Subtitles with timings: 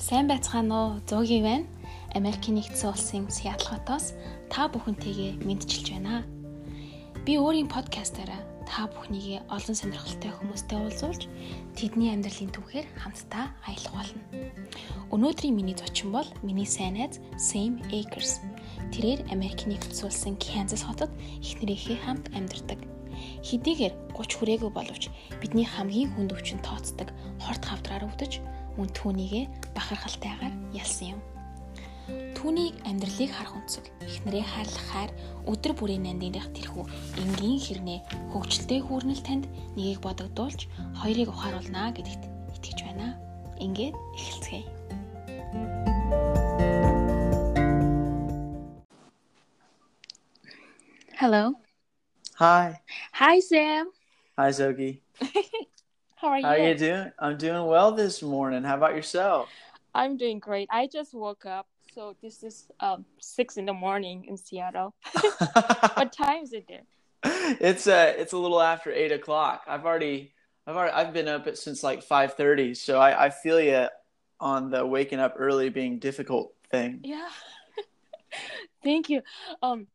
[0.00, 0.90] Сайн байцгаана уу?
[1.04, 1.68] Зөөгийн байна.
[2.16, 4.16] Америкийн нэгдсэн улсын Сиэтл хотоос
[4.48, 6.24] та бүхэнтэйгээ мэдчилж байна.
[7.28, 11.28] Би өөрийн подкастаараа та бүхнийгээ олон сонирхолтой хүмүүстэй уулзуулж
[11.76, 14.24] тэдний амьдралын түүхээр хамтдаа аялах болно.
[15.12, 18.40] Өнөөдрийн миний зочин бол миний сайн найз Sam Akers.
[18.96, 21.12] Тэрээр Америкийн нэгдсэн улсын Канзас хотод
[21.44, 22.80] их нэрийнхээ хамт амьдардаг.
[23.44, 25.12] Хэдийгээр 30 хүрээгүй боловч
[25.44, 28.40] бидний хамгийн хүнд өвчин тооцдог хорт хавдраар өвдөж
[28.76, 31.20] мөн түүнийгээ бахархалтайгаар ялсан юм.
[32.34, 35.10] Түүнийг амьдралыг харах үнцэг, эхнэрээ хайрлах хайр,
[35.44, 36.84] өдөр бүрийн нандинах тэрхүү
[37.20, 38.00] энгийн хэрнээ
[38.32, 39.44] хөвгчлөлтэй хүүрнэл танд
[39.76, 40.64] нэгийг бодогдуулж
[41.04, 42.22] хоёрыг ухааруулнаа гэдэгт
[42.56, 43.20] итгэж байна.
[43.60, 44.64] Ингээд эхэлцгээе.
[51.20, 51.60] Hello.
[52.40, 52.80] Hi.
[53.12, 53.92] Hi, Sam.
[54.38, 55.02] Hi, Zogi.
[56.20, 56.44] How are you?
[56.46, 57.12] How are you doing?
[57.18, 58.62] I'm doing well this morning.
[58.62, 59.48] How about yourself?
[59.94, 60.68] I'm doing great.
[60.70, 64.94] I just woke up, so this is um six in the morning in Seattle.
[65.94, 66.82] what time is it there?
[67.24, 69.62] it's uh it's a little after eight o'clock.
[69.66, 70.34] I've already
[70.66, 73.88] I've already I've been up since like five thirty, so I, I feel you
[74.40, 77.00] on the waking up early being difficult thing.
[77.02, 77.30] Yeah.
[78.84, 79.22] Thank you.
[79.62, 79.86] Um,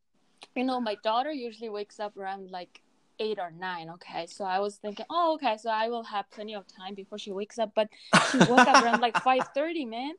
[0.55, 2.81] you know, my daughter usually wakes up around like
[3.19, 3.89] eight or nine.
[3.91, 7.17] Okay, so I was thinking, oh, okay, so I will have plenty of time before
[7.17, 7.71] she wakes up.
[7.75, 7.89] But
[8.31, 9.85] she woke up around like five thirty.
[9.85, 10.13] Man,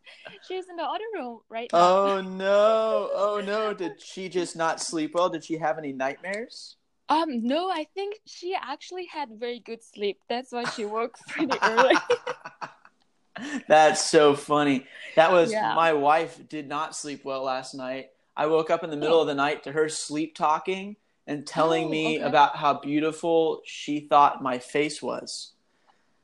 [0.47, 1.79] she's in the other room right now.
[1.79, 3.11] Oh no!
[3.15, 3.73] Oh no!
[3.75, 5.29] Did she just not sleep well?
[5.29, 6.77] Did she have any nightmares?
[7.09, 10.19] Um, no, I think she actually had very good sleep.
[10.29, 11.95] That's why she woke pretty early.
[13.69, 14.87] That's so funny.
[15.15, 15.75] That was Yeah.
[15.75, 18.11] my wife did not sleep well last night.
[18.37, 20.97] I woke up in the middle of the night to her sleep talking
[21.27, 22.25] and telling Oh, me okay.
[22.27, 25.53] about how beautiful she thought my face was.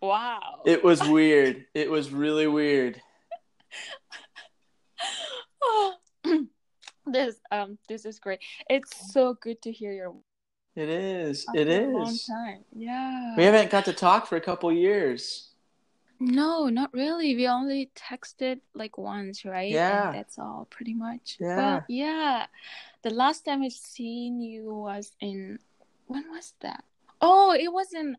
[0.01, 0.61] wow.
[0.65, 1.67] It was weird.
[1.75, 3.01] It was really weird.
[7.07, 8.41] this um this is great.
[8.71, 10.15] It's so good to hear your
[10.77, 11.45] It is.
[11.55, 12.65] It after a long time.
[12.75, 13.35] Yeah.
[13.37, 15.49] We haven't got to talk for a couple years.
[16.23, 17.35] No, not really.
[17.35, 19.73] We only texted like once, right?
[19.73, 20.07] Yeah.
[20.07, 21.37] And that's all pretty much.
[21.41, 21.57] Yeah.
[21.57, 22.47] Well, yeah.
[23.03, 25.59] The last time I seen you was in
[26.07, 26.85] when was that?
[27.21, 28.17] Oh, it was in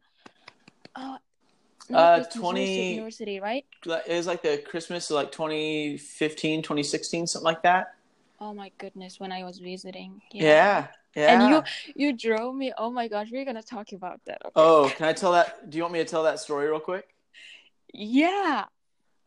[0.96, 1.18] uh
[1.90, 3.66] no, Uh, it's Missouri State 20 University, right?
[3.86, 7.96] It was like the Christmas of like 2015, 2016, something like that.
[8.40, 10.22] Oh my goodness, when I was visiting.
[10.32, 10.88] Yeah.
[11.16, 11.34] Yeah.
[11.40, 11.64] And you
[11.96, 12.74] you drove me.
[12.78, 14.42] Oh my gosh, we're gonna talk about that.
[14.46, 14.52] Okay.
[14.56, 15.70] Oh, can I tell that?
[15.70, 17.13] Do you want me to tell that story real quick?
[17.94, 18.66] Yeah.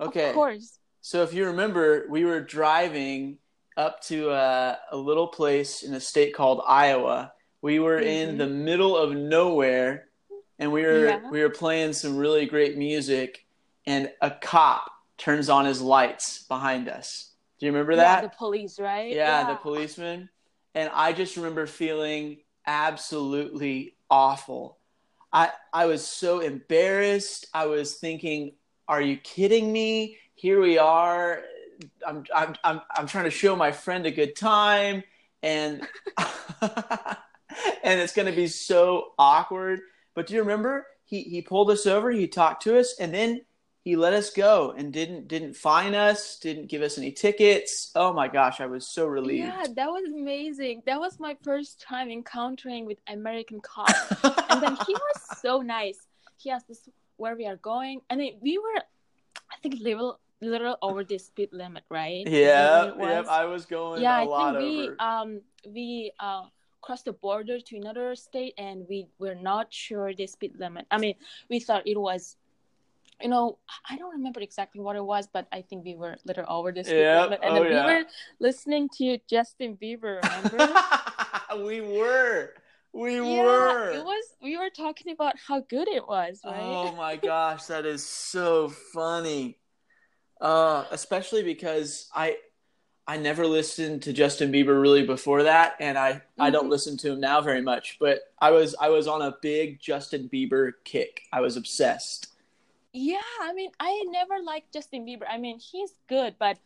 [0.00, 0.28] Okay.
[0.30, 0.78] Of course.
[1.00, 3.38] So if you remember, we were driving
[3.76, 7.32] up to a, a little place in a state called Iowa.
[7.62, 8.38] We were in Mhm.
[8.38, 10.08] the middle of nowhere,
[10.58, 11.30] and we were Yeah.
[11.30, 13.46] we were playing some really great music,
[13.86, 17.32] and a cop turns on his lights behind us.
[17.58, 18.02] Do you remember that?
[18.02, 18.30] Yeah, that?
[18.32, 19.12] the police, right?
[19.12, 20.28] yeah, the policeman.
[20.74, 24.78] And I just remember feeling absolutely awful.
[25.36, 27.46] I I was so embarrassed.
[27.52, 28.54] I was thinking,
[28.88, 30.16] "Are you kidding me?
[30.34, 31.42] Here we are.
[32.06, 35.04] I'm I'm I'm I'm trying to show my friend a good time,
[35.42, 35.86] and
[36.62, 39.80] and it's going to be so awkward."
[40.14, 40.86] But do you remember?
[41.04, 42.10] He he pulled us over.
[42.10, 43.42] He talked to us, and then
[43.86, 46.40] he let us go and didn't didn't fine us.
[46.40, 47.92] Didn't give us any tickets.
[47.94, 49.46] Oh my gosh, I was so relieved.
[49.46, 50.82] Yeah, that was amazing.
[50.86, 53.94] That was my first time encountering with American cops.
[54.50, 56.00] and then he was so nice.
[56.36, 56.80] He asked us
[57.16, 58.82] where we are going, and then we were,
[59.52, 62.26] I think, little little over the speed limit, right?
[62.26, 63.28] Yeah, yep.
[63.28, 64.96] I was going yeah, a I lot think we over.
[65.00, 66.42] um we uh
[66.80, 70.86] crossed the border to another state, and we were not sure the speed limit.
[70.90, 71.14] I mean,
[71.48, 72.34] we thought it was.
[73.22, 76.18] You know, I don't remember exactly what it was, but I think we were a
[76.26, 76.86] little over this.
[76.88, 77.86] limit, and oh, then yeah.
[77.86, 78.04] we were
[78.40, 80.20] listening to Justin Bieber.
[80.22, 81.64] Remember?
[81.66, 82.52] we were,
[82.92, 83.90] we yeah, were.
[83.92, 84.24] it was.
[84.42, 86.60] We were talking about how good it was, right?
[86.60, 89.58] Oh my gosh, that is so funny.
[90.38, 92.36] Uh, especially because I,
[93.06, 96.70] I never listened to Justin Bieber really before that, and I I don't Mhm.
[96.70, 97.96] listen to him now very much.
[97.98, 101.22] But I was I was on a big Justin Bieber kick.
[101.32, 102.28] I was obsessed.
[102.98, 105.24] Yeah, I mean, I never liked Justin Bieber.
[105.30, 106.56] I mean, he's good, but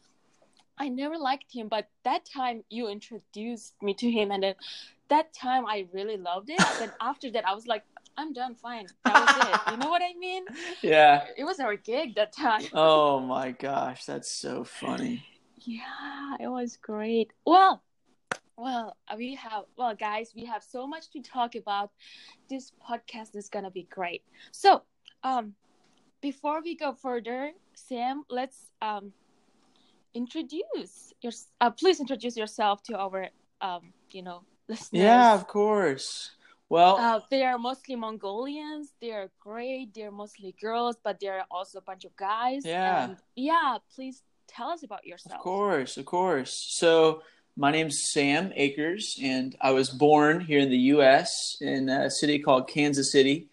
[0.78, 1.66] I never liked him.
[1.66, 4.54] But that time you introduced me to him, and then
[5.08, 6.62] that time I really loved it.
[6.78, 7.82] But after that, I was like,
[8.16, 8.86] I'm done, fine.
[9.04, 9.72] That was it.
[9.72, 10.44] You know what I mean?
[10.82, 11.24] Yeah.
[11.36, 12.62] It was our gig that time.
[12.74, 15.26] Oh my gosh, that's so funny.
[15.58, 17.32] Yeah, it was great.
[17.44, 17.82] Well,
[18.56, 21.90] well, we have well, guys, we have so much to talk about.
[22.48, 24.22] This podcast is gonna be great.
[24.52, 24.82] So,
[25.24, 25.54] um,
[26.20, 29.12] before we go further, Sam, let's um
[30.14, 33.28] introduce your uh, please introduce yourself to our
[33.60, 35.02] um you know listeners.
[35.02, 36.30] Yeah, of course.
[36.68, 38.92] Well, Uh, they are mostly Mongolians.
[39.00, 39.92] They are great.
[39.92, 42.64] They're mostly girls, but there are also a bunch of guys.
[42.64, 43.04] Yeah.
[43.04, 45.38] And yeah, please tell us about yourself.
[45.38, 46.52] Of course, of course.
[46.78, 47.22] So,
[47.56, 51.56] my name's Sam Akers, and I was born here in the U.S.
[51.60, 53.49] in a city called Kansas City.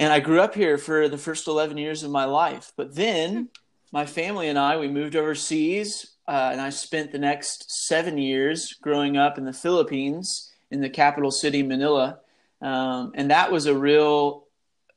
[0.00, 2.72] And I grew up here for the first 11 years of my life.
[2.74, 3.50] But then
[3.92, 8.72] my family and I, we moved overseas, uh, and I spent the next seven years
[8.80, 12.20] growing up in the Philippines in the capital city, Manila.
[12.62, 14.46] Um, and that was a real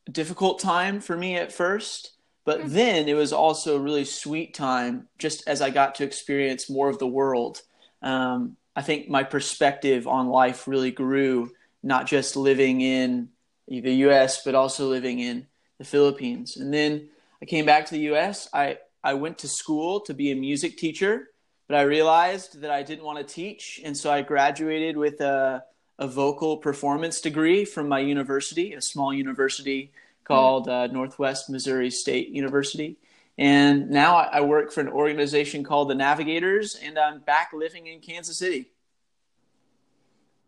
[0.09, 2.11] difficult time for me at first.
[2.45, 2.69] But Mhm.
[2.69, 6.87] then it was also a really sweet time just as I got to experience more
[6.87, 7.61] of the world.
[8.01, 11.51] Um, I think my perspective on life really grew,
[11.81, 13.32] not just living in
[13.81, 15.47] the US, but also living in
[15.77, 16.57] the Philippines.
[16.57, 17.09] And then
[17.41, 18.47] I came back to the US.
[18.53, 21.29] I, I went to school to be a music teacher,
[21.67, 23.81] but I realized that I didn't want to teach.
[23.83, 25.63] And so I graduated with a,
[25.99, 29.91] a vocal performance degree from my university, a small university
[30.23, 32.97] called uh, Northwest Missouri State University.
[33.37, 37.87] And now I I work for an organization called the Navigators, and I'm back living
[37.87, 38.72] in Kansas City.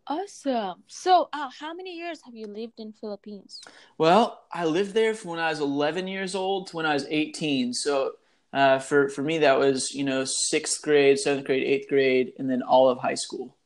[0.08, 0.84] Awesome.
[0.86, 3.60] So, uh, how many years have you lived in Philippines?
[3.98, 7.06] Well, I lived there from when I was 11 years old to when I was
[7.08, 7.72] 18.
[7.74, 8.12] So
[8.52, 12.48] uh, for for me, that was you know sixth grade, seventh grade, eighth grade, and
[12.48, 13.56] then all of high school.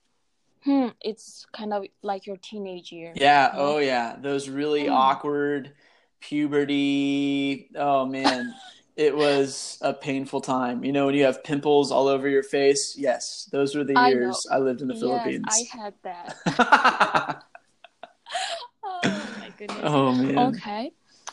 [0.64, 3.12] Hmm, it's kind of like your teenage year.
[3.14, 3.50] Yeah.
[3.52, 3.52] Yeah.
[3.54, 4.16] Oh yeah.
[4.20, 4.94] Those really Hmm.
[4.94, 5.72] awkward
[6.20, 7.70] puberty.
[7.76, 8.54] Oh man.
[9.00, 10.84] It was a painful time.
[10.84, 12.96] You know, when you have pimples all over your face.
[12.98, 15.46] Yes, those were the I years I, lived in the Yes, Philippines.
[15.48, 17.42] I had that.
[18.84, 19.00] Oh
[19.38, 19.80] my goodness.
[19.82, 20.54] oh man.
[20.54, 20.92] Okay.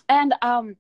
[0.09, 0.77] And um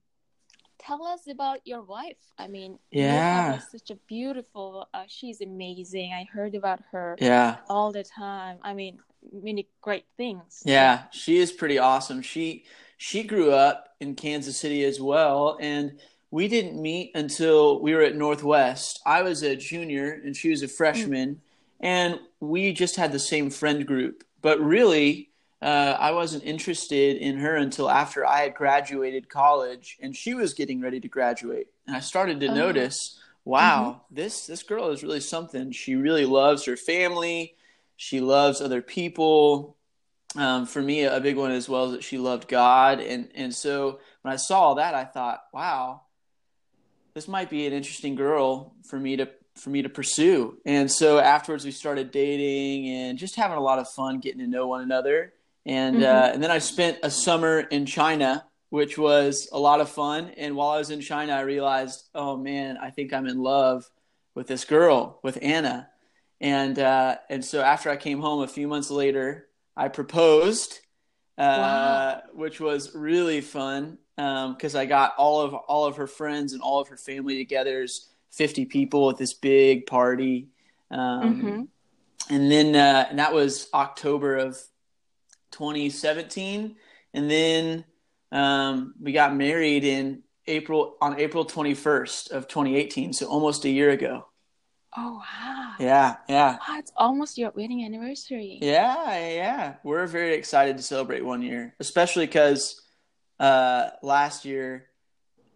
[0.79, 2.17] tell us about your wife.
[2.37, 3.51] I mean, Yeah.
[3.53, 6.13] have such a beautiful uh, she's amazing.
[6.13, 7.57] I heard about her Yeah.
[7.69, 8.59] all the time.
[8.63, 8.99] I mean,
[9.31, 10.63] many great things.
[10.65, 12.21] Yeah, she is pretty awesome.
[12.21, 12.65] She
[12.97, 15.99] she grew up in Kansas City as well, and
[16.31, 18.99] we didn't meet until we were at Northwest.
[19.05, 21.41] I was a junior and she was a freshman,
[21.79, 24.23] and we just had the same friend group.
[24.41, 25.29] But really,
[25.61, 30.53] uh, I wasn't interested in her until after I had graduated college, and she was
[30.53, 31.67] getting ready to graduate.
[31.87, 32.53] And I started to Oh.
[32.53, 35.71] notice, wow, this this girl is really something.
[35.71, 37.55] She really loves her family.
[37.95, 39.75] She loves other people
[40.35, 43.55] um, for me, a big one as well is that she loved God, and and
[43.55, 46.01] so when I saw that, I thought, wow,
[47.17, 50.55] this might be an interesting girl for me to for me to pursue.
[50.67, 54.45] And so afterwards, we started dating and just having a lot of fun, getting to
[54.45, 55.33] know one another.
[55.65, 59.89] And uh, and then I spent a summer in China, which was a lot of
[59.89, 60.29] fun.
[60.37, 63.89] And while I was in China, I realized, oh man, I think I'm in love
[64.35, 65.89] with this girl, with Anna.
[66.39, 70.81] And uh, and so after I came home a few months later, I proposed,
[71.35, 72.21] uh, Wow.
[72.35, 76.79] which was really fun because I got all of all of her friends and all
[76.81, 77.69] of her family together.
[77.71, 80.49] There's 50 people at this big party,
[80.91, 81.67] um, Mhm.
[82.29, 84.59] and then uh, and that was October of
[85.51, 86.75] 2017,
[87.13, 87.85] and then
[88.31, 93.91] um, we got married in April on April 21st of 2018, so almost a year
[93.91, 94.25] ago.
[94.95, 95.73] Oh wow.
[95.79, 96.57] Yeah, yeah.
[96.67, 98.57] Wow, it's almost your wedding anniversary.
[98.61, 99.75] Yeah, yeah.
[99.83, 102.81] We're very excited to celebrate one year, especially because
[103.39, 104.87] uh, last year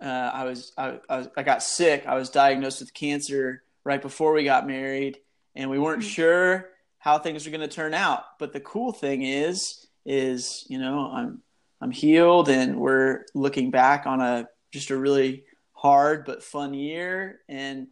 [0.01, 2.05] uh, I was I, I was I got sick.
[2.07, 5.19] I was diagnosed with cancer right before we got married,
[5.55, 6.09] and we weren't Mhm.
[6.15, 8.23] sure how things were going to turn out.
[8.39, 11.43] But the cool thing is, is you know I'm
[11.81, 17.41] I'm healed, and we're looking back on a just a really hard but fun year,
[17.47, 17.87] and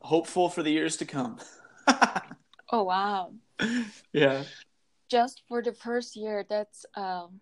[0.00, 1.38] hopeful for the years to come.
[2.72, 3.32] Oh wow.
[4.12, 4.44] yeah.
[5.08, 7.40] Just for the first year, that's um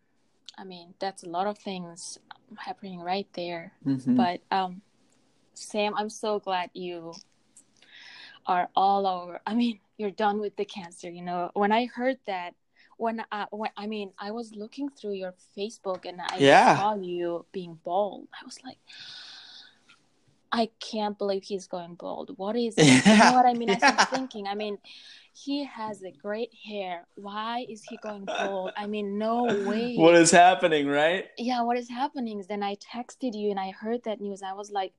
[0.59, 2.19] I mean, that's a lot of things
[2.57, 3.73] happening right there.
[3.87, 4.17] Mhm.
[4.17, 4.83] But um
[5.55, 7.15] Sam, I'm so glad you
[8.47, 9.41] are all over.
[9.47, 11.51] I mean, you're done with the cancer, you know.
[11.55, 12.55] When I heard that
[12.97, 16.77] when I when, I mean, I was looking through your Facebook and I Yeah.
[16.77, 18.29] saw you being bald.
[18.33, 18.79] I was like
[20.51, 22.37] I can't believe he's going bald.
[22.37, 23.07] What is it?
[23.07, 23.71] You know what I mean?
[23.71, 23.79] I Yeah.
[23.79, 24.79] started thinking, I mean,
[25.33, 27.07] he has a great hair.
[27.15, 28.73] Why is he going bald?
[28.77, 29.95] I mean, no way.
[29.97, 31.29] what is happening, right?
[31.39, 32.45] yeah, what is happening?
[32.49, 34.43] Then I texted you and I heard that news.
[34.43, 34.93] I was like,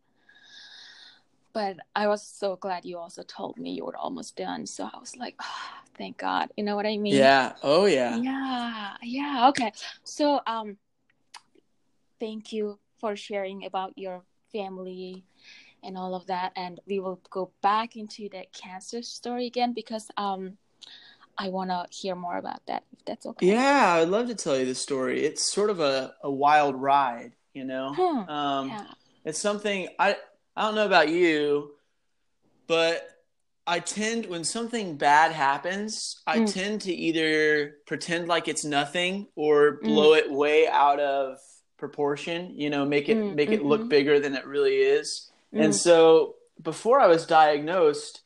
[1.51, 4.65] but I was so glad you also told me you were almost done.
[4.67, 6.51] So I was like, oh, thank God.
[6.55, 7.15] You know what I mean?
[7.15, 7.53] Yeah.
[7.63, 8.15] Oh, yeah.
[8.17, 8.93] Yeah.
[9.01, 9.49] Yeah.
[9.49, 9.71] Okay.
[10.03, 10.77] So, um,
[12.19, 15.23] thank you for sharing about your family
[15.83, 16.51] and all of that.
[16.55, 20.57] And we will go back into the cancer story again because um,
[21.37, 23.47] I want to hear more about that, if that's okay.
[23.47, 25.23] Yeah, I'd love to tell you the story.
[25.23, 27.95] It's sort of a, a wild ride, you know?
[27.95, 28.29] Hmm.
[28.29, 28.85] Um, Yeah.
[29.25, 30.17] It's something I,
[30.55, 31.71] I don't know about you,
[32.67, 33.07] but
[33.67, 36.53] I tend, when something bad happens, I Mm.
[36.53, 41.37] tend to either pretend like it's nothing or blow it way out of
[41.79, 43.89] proportion, you know, make it, Mm, make it look mhm.
[43.89, 45.31] bigger than it really is.
[45.53, 45.65] Mm.
[45.65, 48.21] And so before I was diagnosed,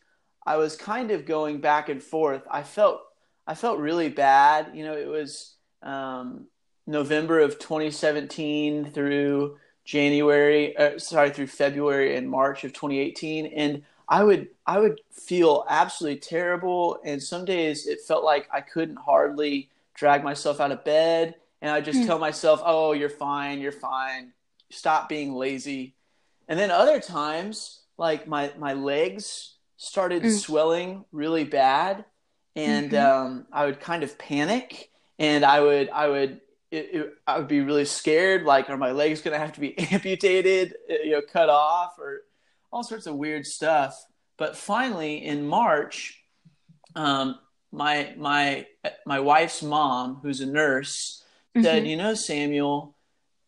[0.45, 2.43] I was kind of going back and forth.
[2.50, 3.01] I felt
[3.45, 4.72] I felt really bad.
[4.74, 6.48] You know, it was um,
[6.88, 14.24] November of 2017 through January, uh, sorry, through February and March of 2018, and I
[14.24, 17.00] would I would feel absolutely terrible.
[17.03, 21.72] And some days it felt like I couldn't hardly drag myself out of bed, and
[21.72, 22.05] I just Hmm.
[22.05, 24.34] tell myself, "Oh, you're fine, you're fine.
[24.70, 25.96] Stop being lazy."
[26.48, 30.39] And then other times, like my my legs started Mm.
[30.39, 32.05] swelling really bad,
[32.55, 33.05] and Mhm.
[33.05, 37.48] um, I would kind of panic, and I would I would it, it, I would
[37.48, 38.43] be really scared.
[38.43, 42.00] Like, are my legs going to have to be amputated, uh, you know, cut off,
[42.00, 42.24] or
[42.72, 44.03] all sorts of weird stuff.
[44.38, 46.20] But finally, in March,
[46.96, 47.39] um,
[47.72, 48.65] my my
[49.05, 51.23] my wife's mom, who's a nurse,
[51.62, 51.89] said, Mhm.
[51.89, 52.95] "You know, Samuel,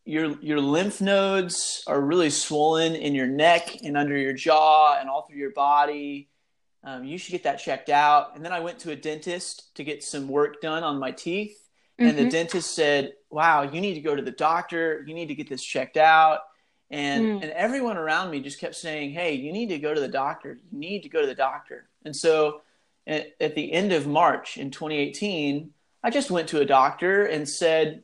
[0.05, 5.09] your your lymph nodes are really swollen in your neck and under your jaw and
[5.09, 6.29] all through your body.
[6.83, 9.83] Um, you should get that checked out." And then I went to a dentist to
[9.83, 11.57] get some work done on my teeth,
[11.97, 12.29] and the Mhm.
[12.31, 15.03] dentist said, "Wow, you need to go to the doctor.
[15.07, 16.41] You need to get this checked out."
[16.91, 17.41] And Mm.
[17.41, 20.59] and everyone around me just kept saying, "Hey, you need to go to the doctor.
[20.71, 22.61] You need to go to the doctor." And so
[23.07, 25.73] at, at the end of March in 2018,
[26.05, 28.03] I just went to a doctor and said,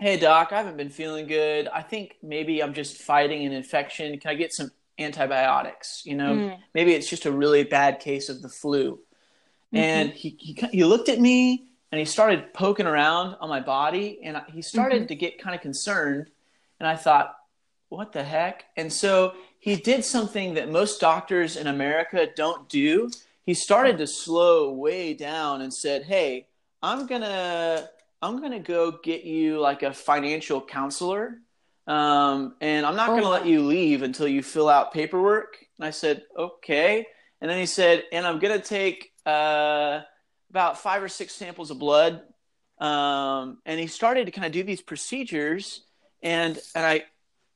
[0.00, 1.68] "Hey doc, I haven't been feeling good.
[1.68, 4.18] I think maybe I'm just fighting an infection.
[4.18, 6.02] Can I get some antibiotics?
[6.04, 6.58] You know, Mm.
[6.74, 8.96] maybe it's just a really bad case of the flu."
[9.72, 9.76] Mm-hmm.
[9.76, 14.18] And he, he he looked at me and he started poking around on my body
[14.24, 15.08] and he started Mhm.
[15.08, 16.30] to get kind of concerned
[16.80, 17.36] and I thought,
[17.90, 23.08] "What the heck?" And so he did something that most doctors in America don't do.
[23.46, 26.46] He started to slow way down and said, "Hey,
[26.82, 27.88] I'm gonna
[28.22, 31.38] I'm gonna go get you like a financial counselor,
[31.86, 35.86] um, and I'm not Oh, gonna let you leave until you fill out paperwork." And
[35.86, 37.06] I said, "Okay."
[37.40, 40.00] And then he said, "And I'm gonna take uh,
[40.50, 42.22] about five or six samples of blood."
[42.78, 45.84] Um, and he started to kind of do these procedures,
[46.22, 47.04] and and I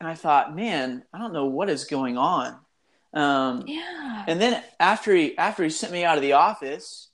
[0.01, 2.59] and I thought, man, I don't know what is going on.
[3.15, 4.25] Um, Yeah.
[4.27, 7.09] and then after he after he sent me out of the office,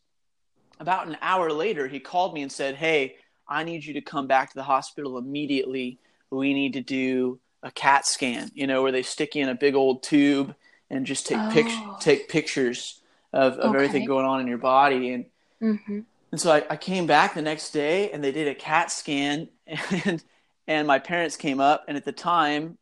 [0.80, 4.26] about an hour later, he called me and said, "Hey, I need you to come
[4.26, 5.98] back to the hospital immediately.
[6.30, 8.50] We need to do a CAT scan.
[8.54, 10.54] You know, where they stick you in a big old tube
[10.88, 11.50] and just take Oh.
[11.52, 13.00] pic- take pictures
[13.32, 15.24] of, of everything going on in your body." And
[15.62, 16.00] mm-hmm.
[16.32, 19.48] and so I, I came back the next day and they did a CAT scan
[20.04, 20.22] and
[20.66, 22.78] and my parents came up and at the time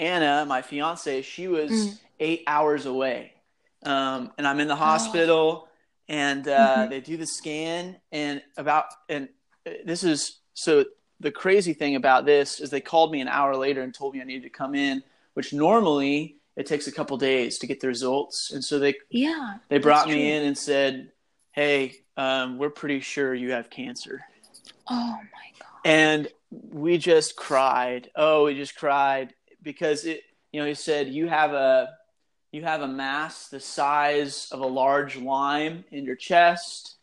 [0.00, 1.98] Anna, my fiance, she was Mm.
[2.20, 3.32] eight hours away.
[3.82, 5.67] Um, and I'm in the hospital
[6.08, 6.90] and uh, Mhm.
[6.90, 9.28] they do the scan and about and
[9.66, 10.84] uh, this is so
[11.20, 14.20] the crazy thing about this is they called me an hour later and told me
[14.20, 15.02] I needed to come in,
[15.34, 18.52] which normally it takes a couple days to get the results.
[18.52, 19.58] And so they Yeah.
[19.68, 20.22] they brought me true.
[20.22, 21.12] in and said,
[21.52, 24.24] "Hey, um, we're pretty sure you have cancer."
[24.88, 25.68] Oh my god.
[25.84, 28.10] And we just cried.
[28.16, 30.22] Oh, we just cried because it.
[30.52, 31.97] You know, he said you have a
[32.52, 36.96] you have a mass the size of a large lime in your chest.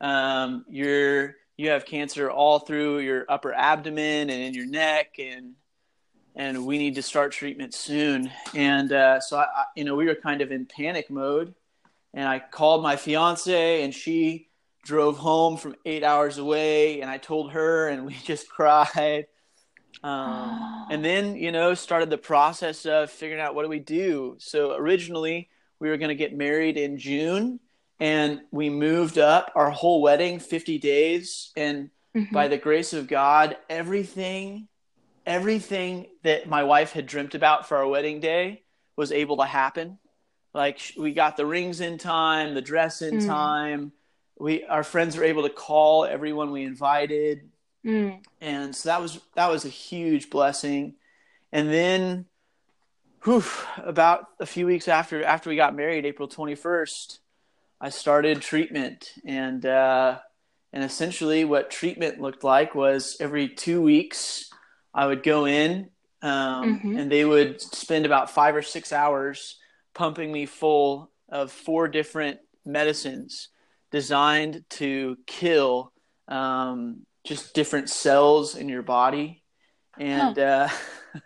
[0.00, 5.54] Um, you're you have cancer all through your upper abdomen and in your neck, and
[6.34, 8.30] and we need to start treatment soon.
[8.54, 11.54] And uh, so, I, I, you know, we were kind of in panic mode.
[12.14, 14.48] And I called my fiance, and she
[14.84, 17.00] drove home from eight hours away.
[17.00, 19.26] And I told her, and we just cried.
[20.02, 24.36] Um, and then, you know, started the process of figuring out what do we do.
[24.38, 27.60] So originally, we were going to get married in June,
[27.98, 31.52] and we moved up our whole wedding 50 days.
[31.56, 32.32] And Mhm.
[32.32, 34.68] by the grace of God, everything,
[35.26, 38.64] everything that my wife had dreamt about for our wedding day
[38.96, 39.98] was able to happen.
[40.54, 43.26] Like we got the rings in time, the dress in Mm.
[43.26, 43.92] time.
[44.38, 47.50] We our friends were able to call everyone we invited,
[47.84, 48.20] Mm.
[48.40, 50.94] and so that was that was a huge blessing.
[51.50, 52.26] And then,
[53.24, 53.44] whew,
[53.78, 57.20] about a few weeks after after we got married, April twenty first,
[57.80, 60.18] I started treatment, and uh,
[60.72, 64.48] and essentially what treatment looked like was every two weeks
[64.94, 65.90] I would go in,
[66.22, 66.98] um, Mhm.
[67.00, 69.58] and they would spend about five or six hours
[69.94, 73.48] pumping me full of four different medicines
[73.90, 75.92] designed to kill
[76.28, 79.42] um, just different cells in your body.
[79.98, 80.68] And huh.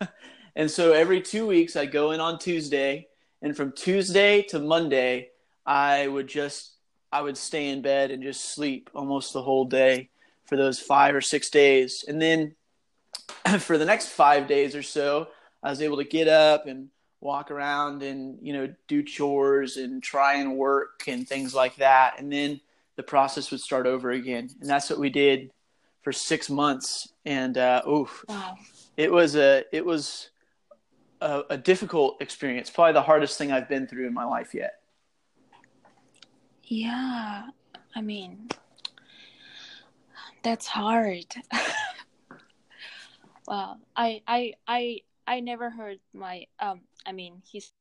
[0.00, 0.06] uh,
[0.56, 3.08] and so every two weeks, I go in on Tuesday,
[3.42, 5.30] and from Tuesday to Monday,
[5.64, 6.72] I would just
[7.12, 10.10] I would stay in bed and just sleep almost the whole day
[10.44, 12.54] for those five or six days, and then
[13.60, 15.28] for the next five days or so,
[15.62, 16.88] I was able to get up and
[17.20, 22.18] walk around and you know do chores and try and work and things like that,
[22.18, 22.60] and then
[22.96, 25.50] the process would start over again, and that's what we did
[26.06, 27.08] for six months.
[27.24, 28.54] And uh, oof, wow.
[28.96, 30.30] it was a it was
[31.20, 34.74] a, a difficult experience, probably the hardest thing I've been through in my life yet.
[36.62, 37.48] Yeah,
[37.96, 38.48] I mean,
[40.44, 41.26] that's hard.
[43.48, 47.72] well, I, I, I, I never heard my, um, I mean, he's.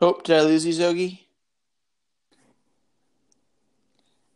[0.00, 1.25] Oh, did I lose you, Zogi?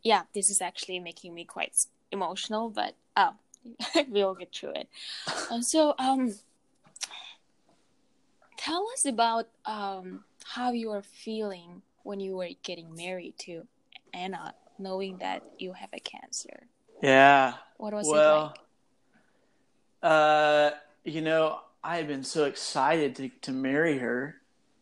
[0.03, 3.35] Yeah, this is actually making me quite emotional, but oh,
[4.09, 4.87] we'll get through it.
[5.49, 6.33] Uh, so, um,
[8.57, 13.65] tell us about um how you are feeling when you were getting married to
[14.13, 16.63] Anna, knowing that you have a cancer.
[17.01, 17.53] Yeah.
[17.77, 18.53] What was well,
[20.01, 20.11] it like?
[20.11, 20.71] Uh,
[21.03, 24.37] you know, I had been so excited to to marry her,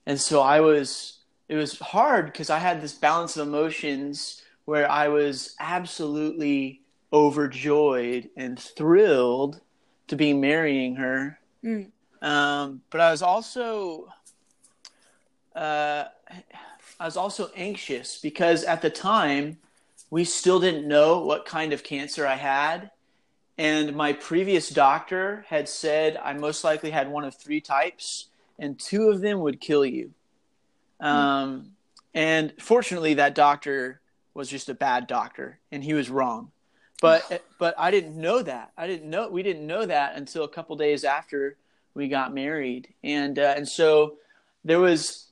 [0.06, 1.16] and so I was.
[1.48, 8.30] It was hard because I had this balance of emotions where I was absolutely overjoyed
[8.38, 9.60] and thrilled
[10.08, 11.40] to be marrying her.
[11.64, 11.90] Mm.
[12.22, 14.14] Um, but I was also,
[15.56, 16.06] uh,
[17.00, 19.58] I was also anxious because at the time
[20.12, 22.92] we still didn't know what kind of cancer I had.
[23.58, 28.28] And my previous doctor had said I most likely had one of three types,
[28.60, 30.12] and two of them would kill you.
[31.02, 31.08] Hmm.
[31.08, 31.72] Um,
[32.14, 34.00] and fortunately, that doctor
[34.40, 36.52] was just a bad doctor, and he was wrong.
[37.02, 38.72] But but I didn't know that.
[38.78, 41.58] I didn't know we didn't know that until a couple days after
[41.94, 44.16] we got married, and uh, and so
[44.64, 45.28] there was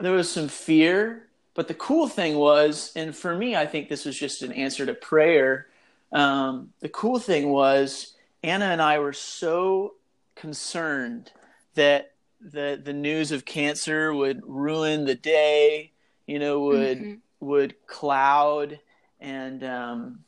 [0.00, 1.26] there was some fear.
[1.52, 4.86] But the cool thing was, and for me, I think this was just an answer
[4.86, 5.66] to prayer.
[6.12, 9.94] Um, the cool thing was Anna and I were so
[10.34, 11.30] concerned
[11.74, 15.92] that the the news of cancer would ruin the day,
[16.26, 17.14] you know, would mm-hmm.
[17.40, 18.78] Would cloud
[19.20, 20.20] and um,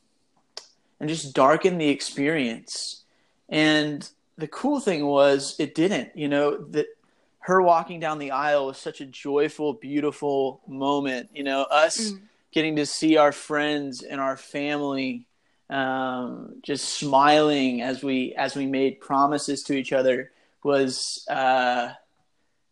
[1.01, 3.03] and just darken the experience.
[3.49, 6.87] And the cool thing was it didn't, you know, that
[7.41, 11.31] her walking down the aisle was such a joyful, beautiful moment.
[11.35, 12.21] You know, us mm.
[12.53, 15.27] getting to see our friends and our family
[15.73, 20.31] um, just smiling as we as we made promises to each other
[20.63, 21.93] was uh,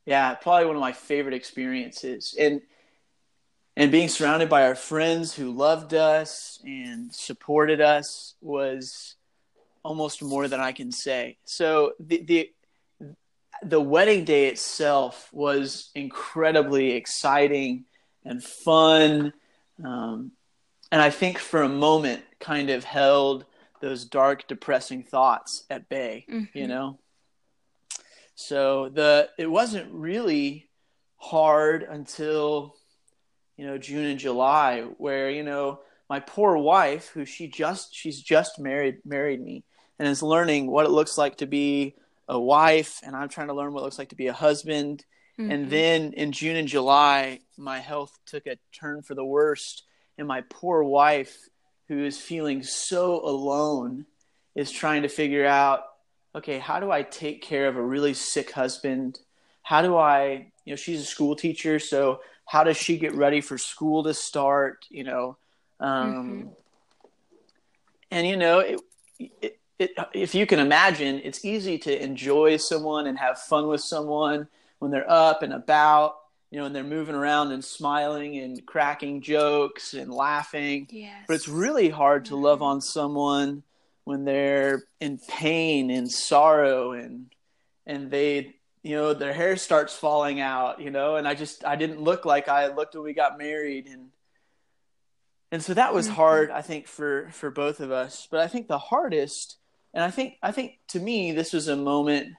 [0.05, 2.61] yeah probably one of my favorite experiences and
[3.77, 9.17] and being surrounded by our friends who loved us and supported us was
[9.83, 11.39] almost more than I can say.
[11.45, 12.51] So the the
[13.63, 17.85] the wedding day itself was incredibly exciting
[18.25, 19.33] and fun,
[19.85, 20.33] um,
[20.91, 23.45] and I think for a moment kind of held
[23.81, 26.27] those dark, depressing thoughts at bay.
[26.29, 26.59] Mm-hmm.
[26.59, 26.99] You know,
[28.35, 30.69] so the it wasn't really
[31.17, 32.75] hard until
[33.61, 38.23] you know June and July, where you know my poor wife, who she just she's
[38.23, 39.65] just married married me
[39.99, 41.95] and is learning what it looks like to be
[42.27, 45.05] a wife, and I'm trying to learn what it looks like to be a husband.
[45.39, 45.51] Mm-hmm.
[45.51, 49.83] And then in June and July, my health took a turn for the worst,
[50.17, 51.37] and my poor wife,
[51.89, 54.07] who is feeling so alone,
[54.55, 55.83] is trying to figure out
[56.35, 59.19] okay, how do I take care of a really sick husband?
[59.63, 63.41] How do I, you know, she's a school teacher, so how does she get ready
[63.41, 65.37] for school to start you know
[65.79, 66.49] um, mm-hmm.
[68.11, 68.81] and you know it,
[69.21, 73.81] it, it, if you can imagine it's easy to enjoy someone and have fun with
[73.81, 74.49] someone
[74.81, 76.17] when they're up and about
[76.51, 81.23] you know and they're moving around and smiling and cracking jokes and laughing yes.
[81.29, 83.63] but it's really hard to love on someone
[84.03, 87.27] when they're in pain and sorrow and
[87.87, 91.77] and they you know their hair starts falling out you know and i just i
[91.77, 94.09] didn't look like i looked when we got married and
[95.53, 96.17] and so that was mm-hmm.
[96.17, 99.57] hard i think for for both of us but i think the hardest
[99.93, 102.35] and i think i think to me this was a moment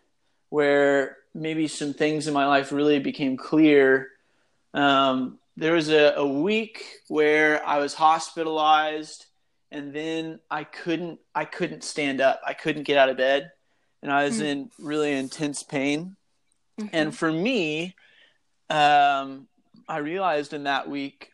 [0.50, 4.10] where maybe some things in my life really became clear
[4.74, 9.26] um, there was a, a week where i was hospitalized
[9.72, 13.52] and then i couldn't i couldn't stand up i couldn't get out of bed
[14.02, 14.46] and I was mm.
[14.46, 16.16] in really intense pain.
[16.80, 16.90] Mm-hmm.
[16.94, 17.96] And for me,
[18.70, 19.48] um,
[19.88, 21.32] I realized in that week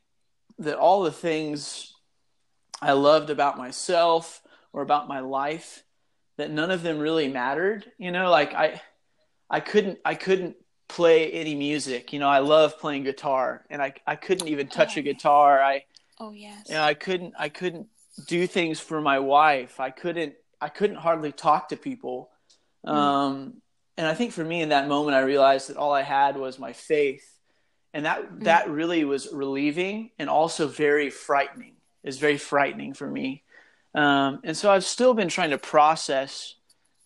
[0.59, 1.93] that all the things
[2.81, 4.41] I loved about myself
[4.73, 5.83] or about my life,
[6.37, 7.85] that none of them really mattered.
[7.97, 8.81] You know, like I,
[9.49, 10.55] I couldn't, I couldn't
[10.87, 12.13] play any music.
[12.13, 14.99] You know, I love playing guitar, and I, I couldn't even touch oh.
[14.99, 15.61] a guitar.
[15.61, 15.83] I,
[16.19, 17.87] oh yes, you know, I couldn't, I couldn't
[18.27, 19.79] do things for my wife.
[19.79, 22.29] I couldn't, I couldn't hardly talk to people.
[22.85, 22.93] Mm.
[22.93, 23.61] Um,
[23.97, 26.59] and I think for me in that moment, I realized that all I had was
[26.59, 27.25] my faith,
[27.93, 28.43] and that mm.
[28.43, 31.73] that really was relieving and also very frightening.
[32.03, 33.43] Is very frightening for me,
[33.95, 36.55] um, and so I've still been trying to process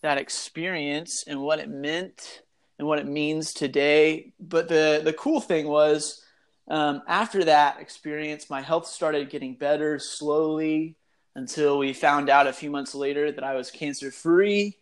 [0.02, 2.42] that experience and what it meant
[2.78, 4.32] and what it means today.
[4.38, 6.20] But the the cool thing was.
[6.68, 10.94] Um, after that experience, my health started getting better slowly
[11.34, 14.76] until we found out a few months later that I was cancer free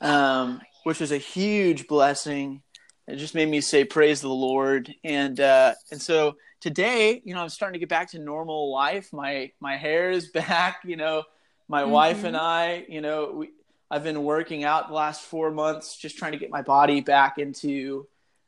[0.00, 2.62] um, which was a huge blessing.
[3.06, 7.42] It just made me say praise the Lord, and uh, and so today, you know,
[7.42, 9.12] I'm starting to get back to normal life.
[9.12, 10.82] My my hair is back.
[10.84, 11.24] You know,
[11.68, 11.90] my mm-hmm.
[11.90, 13.50] wife and I, you know, we
[13.90, 17.38] I've been working out the last four months, just trying to get my body back
[17.38, 18.06] into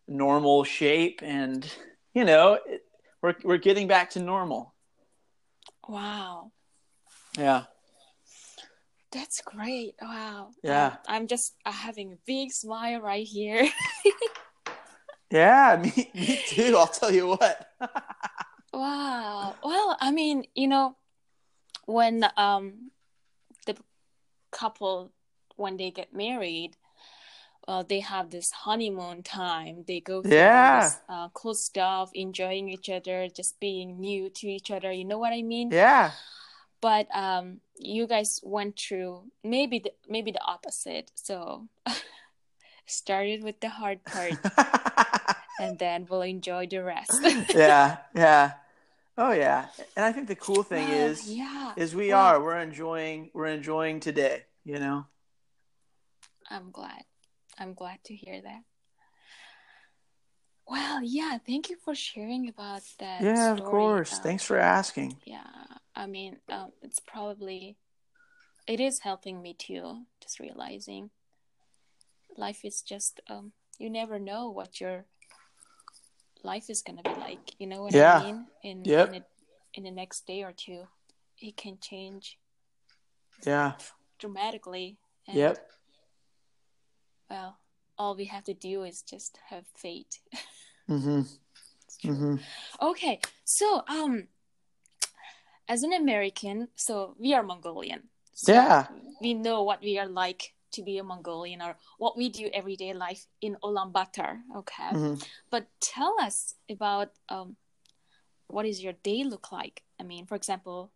[0.09, 1.70] normal shape, and
[2.14, 2.85] you know, it,
[3.20, 4.73] we're we're getting back to normal.
[5.88, 6.53] Wow.
[7.37, 7.64] Yeah.
[9.14, 9.94] That's great.
[10.03, 10.50] Wow.
[10.64, 10.96] Yeah.
[11.07, 13.68] I'm just uh, having a big smile right here.
[15.31, 16.74] yeah, me, me too.
[16.77, 17.68] I'll tell you what.
[18.74, 19.55] wow.
[19.62, 20.96] Well, I mean, you know,
[21.87, 22.90] when um
[23.66, 23.77] the
[24.50, 25.12] couple
[25.55, 26.77] when they get married,
[27.68, 29.85] uh, they have this honeymoon time.
[29.87, 30.81] They go through yeah.
[30.81, 34.90] this uh, cool stuff, enjoying each other, just being new to each other.
[34.90, 35.70] You know what I mean?
[35.70, 36.11] Yeah
[36.85, 41.11] but um, you guys went through maybe the maybe the opposite.
[41.14, 41.66] So
[42.87, 44.37] started with the hard part,
[45.59, 47.25] and then we'll enjoy the rest.
[47.55, 48.53] yeah, yeah.
[49.16, 52.44] Oh yeah, and I think the cool thing well, is, yeah, is we well, are
[52.44, 54.44] we're enjoying we're enjoying today.
[54.62, 55.07] You know.
[56.51, 57.05] I'm glad.
[57.59, 58.61] I'm glad to hear that.
[60.66, 63.20] Well, yeah, thank you for sharing about that.
[63.20, 63.61] Yeah, story.
[63.61, 64.14] of course.
[64.14, 65.16] Um, Thanks for asking.
[65.24, 65.44] Yeah,
[65.94, 67.77] I mean, um, it's probably
[68.66, 70.05] it is helping me too.
[70.22, 71.11] Just realizing
[72.37, 75.05] life is just um, you never know what your
[76.42, 77.53] life is gonna be like.
[77.59, 78.18] You know what yeah.
[78.18, 78.46] I mean?
[78.62, 79.09] In yep.
[79.09, 79.24] in, a,
[79.74, 80.87] in the next day or two,
[81.38, 82.38] it can change.
[83.46, 83.72] Yeah.
[84.18, 84.98] Dramatically.
[85.27, 85.70] And, yep.
[87.29, 87.59] Well,
[87.99, 90.19] all we have to do is just have faith.
[90.91, 91.23] mm-hmm.
[92.05, 92.37] Mm-hmm.
[92.83, 94.29] Okay, so um,
[95.69, 98.09] as an American, so we are Mongolian.
[98.35, 98.87] So yeah.
[99.21, 102.93] We know what we are like to be a Mongolian or what we do everyday
[102.93, 104.41] life in Ulaanbaatar.
[104.57, 104.91] Okay.
[104.93, 105.15] Mm-hmm.
[105.51, 107.57] But tell us about um,
[108.49, 109.83] what is your day look like?
[110.01, 110.91] I mean, for example,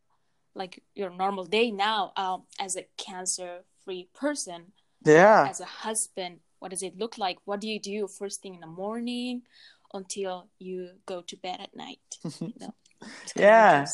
[0.55, 4.73] like your normal day now um, as a cancer free person.
[5.05, 5.47] Yeah.
[5.49, 7.39] As a husband, what does it look like?
[7.45, 9.43] What do you do first thing in the morning
[9.93, 11.99] until you go to bed at night?
[12.41, 12.75] You know,
[13.37, 13.87] yeah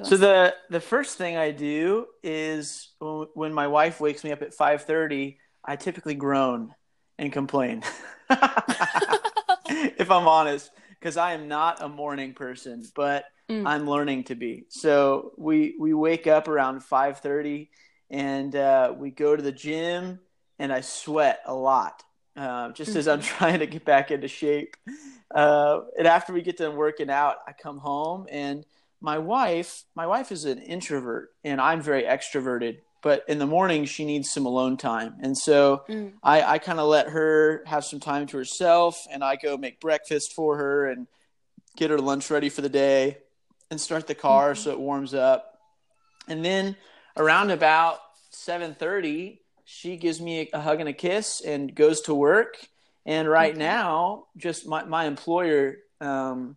[0.00, 4.54] so the the first thing I do is when my wife wakes me up at
[4.54, 6.74] five thirty, I typically groan
[7.18, 7.82] and complain.
[8.30, 13.66] if I'm honest, because I am not a morning person, but mm.
[13.66, 14.64] I'm learning to be.
[14.68, 17.70] So we we wake up around five thirty,
[18.08, 20.20] and uh, we go to the gym,
[20.62, 22.04] and I sweat a lot,
[22.36, 22.98] uh, just mm-hmm.
[23.00, 23.36] as I'm mm-hmm.
[23.36, 24.76] trying to get back into shape.
[25.34, 28.64] Uh, and after we get done working out, I come home and
[29.00, 33.86] my wife, my wife is an introvert and I'm very extroverted, but in the morning
[33.86, 35.16] she needs some alone time.
[35.20, 36.12] And so mm.
[36.22, 39.80] I, I kind of let her have some time to herself and I go make
[39.80, 41.08] breakfast for her and
[41.76, 43.18] get her lunch ready for the day
[43.72, 44.62] and start the car mm-hmm.
[44.62, 45.58] so it warms up.
[46.28, 46.76] And then
[47.16, 47.98] around about
[48.32, 49.38] 7:30,
[49.72, 52.58] she gives me a, a, hug and a kiss and goes to work.
[53.06, 53.58] And right okay.
[53.58, 56.56] now, just my, my employer um,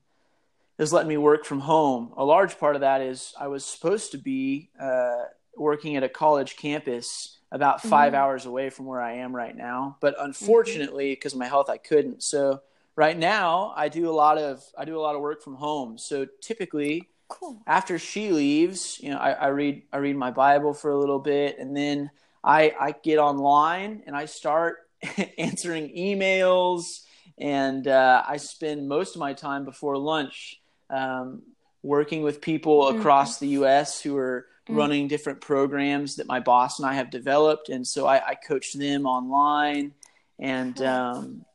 [0.77, 2.11] is letting me work from home.
[2.17, 5.23] A large part of that is I was supposed to be uh,
[5.55, 8.15] working at a college campus about 5 mm-hmm.
[8.21, 11.41] hours away from where I am right now, but unfortunately, because mm-hmm.
[11.41, 12.21] of my health, I couldn't.
[12.21, 12.61] So
[12.97, 15.97] right now, I do a lot of I do a lot of work from home.
[15.97, 17.61] So typically, cool.
[17.65, 21.19] after she leaves, you know, I, I read I read my Bible for a little
[21.19, 22.11] bit, and then
[22.45, 24.87] I I get online and I start
[25.37, 27.01] answering emails,
[27.37, 31.41] and uh, I spend most of my time before lunch um,
[31.83, 32.99] working with people mm-hmm.
[32.99, 33.99] across the U.S.
[34.01, 34.77] who are Mm.
[34.77, 38.73] running different programs that my boss and I have developed, and so I, I coach
[38.73, 39.93] them online,
[40.39, 41.45] and um,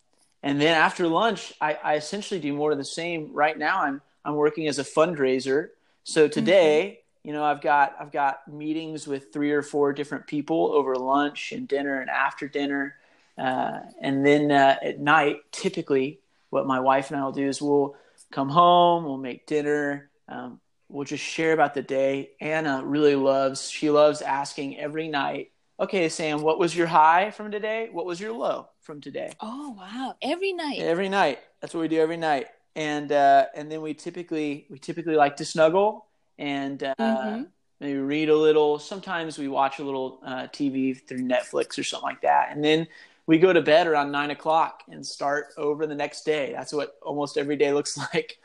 [0.44, 3.32] and then after lunch, I, I essentially do more of the same.
[3.32, 5.70] Right now, I'm I'm working as a fundraiser.
[6.04, 10.72] So today, you know, I've got I've got meetings with three or four different people
[10.72, 12.96] over lunch and dinner and after dinner,
[13.36, 17.60] uh, and then uh, at night, typically, what my wife and I will do is
[17.60, 17.94] we'll
[18.32, 22.30] come home, we'll make dinner, um, we'll just share about the day.
[22.40, 25.50] Anna really loves she loves asking every night.
[25.78, 27.88] Okay, Sam, what was your high from today?
[27.92, 29.32] What was your low from today?
[29.40, 30.14] Oh wow!
[30.22, 30.78] Every night.
[30.78, 31.40] Every night.
[31.60, 32.46] That's what we do every night.
[32.76, 36.06] And uh, and then we typically we typically like to snuggle
[36.40, 37.50] and uh, Mhm.
[37.80, 38.78] maybe read a little.
[38.78, 42.48] Sometimes we watch a little uh, TV through Netflix or something like that.
[42.50, 42.88] And then
[43.26, 46.52] we go to bed around nine o'clock and start over the next day.
[46.52, 48.38] That's what almost every day looks like.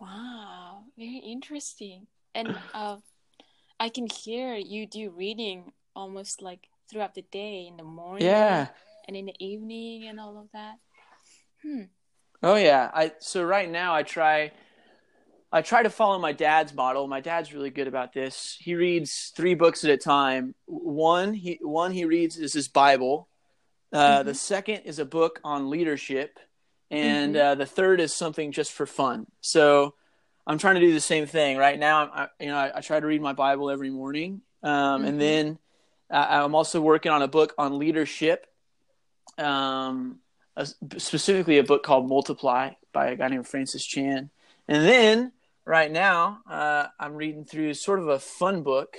[0.00, 2.06] Wow, very interesting.
[2.34, 2.98] And uh,
[3.80, 8.68] I can hear you do reading almost like throughout the day, in the morning, yeah.
[9.08, 10.76] and in the evening, and all of that.
[11.62, 11.84] Hmm.
[12.42, 12.90] Oh yeah.
[12.94, 14.52] I so right now I try
[15.52, 17.08] I try to follow my dad's model.
[17.08, 18.56] My dad's really good about this.
[18.60, 20.54] He reads three books at a time.
[20.66, 23.28] One he one he reads is his Bible.
[23.92, 24.24] Uh, Mhm.
[24.26, 26.38] The second is a book on leadership,
[26.90, 27.40] and Mhm.
[27.40, 29.26] uh, the third is something just for fun.
[29.40, 29.94] So
[30.46, 32.08] I'm trying to do the same thing right now.
[32.14, 35.08] I, you know, I, I try to read my Bible every morning, um, Mhm.
[35.08, 35.58] and then
[36.10, 38.46] uh, I'm also working on a book on leadership.
[39.38, 40.20] Um,
[40.56, 44.30] a, specifically a book called Multiply by a guy named Francis Chan.
[44.68, 45.32] And then
[45.64, 48.96] right now, uh, I'm reading through sort of a fun book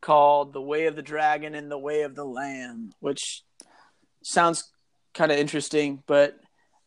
[0.00, 3.42] called The Way of the Dragon and the Way of the Lamb, which
[4.22, 4.70] sounds
[5.14, 6.38] kind of interesting, but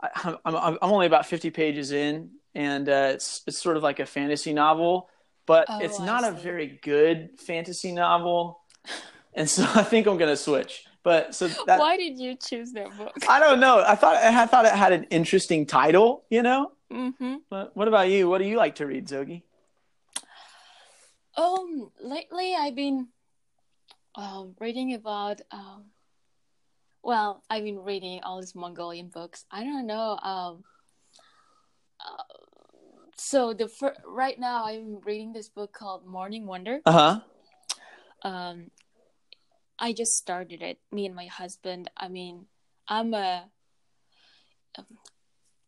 [0.01, 3.83] I, I'm, I'm I'm only about 50 pages in, and uh, it's it's sort of
[3.83, 5.09] like a fantasy novel,
[5.45, 8.59] but Oh, it's not a very good fantasy novel,
[9.33, 10.83] and so I think I'm gonna switch.
[11.03, 13.13] But so that, Why did you choose that book?
[13.29, 13.79] I don't know.
[13.79, 16.71] I thought I thought it had an interesting title, you know.
[16.91, 17.35] Mm-hmm.
[17.49, 18.29] But what about you?
[18.29, 19.43] What do you like to read, Zogi?
[21.35, 23.09] Um, lately I've been
[24.15, 25.85] um reading about um.
[27.03, 29.45] Well, I've been reading all these Mongolian books.
[29.51, 30.17] I don't know.
[30.21, 30.63] Um.
[31.99, 32.23] Uh,
[33.15, 36.79] so the fir- right now I'm reading this book called Morning Wonder.
[36.85, 37.19] Uh huh.
[38.23, 38.71] um
[39.79, 42.47] i just started it me and my husband i mean
[42.87, 43.45] i'm a
[44.77, 44.85] um,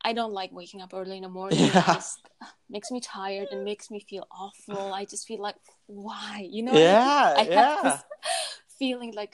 [0.10, 1.94] i don't like waking up early in the morning it Yeah.
[2.00, 2.20] just
[2.76, 5.58] makes me tired and makes me feel awful i just feel like
[6.06, 6.94] why you know what I mean?
[6.94, 8.02] Yeah, I have this
[8.80, 9.34] feeling like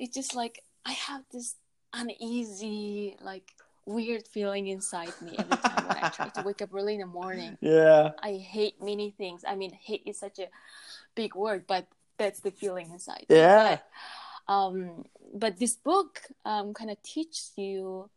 [0.00, 0.56] it's just like
[0.92, 1.48] I have this
[2.00, 3.50] uneasy, like
[3.86, 7.06] weird feeling inside me every time when I try to wake up early in the
[7.06, 7.56] morning.
[7.60, 8.10] Yeah.
[8.22, 9.44] I hate many things.
[9.46, 10.48] I mean, hate is such a
[11.14, 11.86] big word, but
[12.18, 13.26] that's the feeling inside.
[13.28, 13.78] Yeah.
[14.46, 18.10] But, um, but this book um, kind of teaches you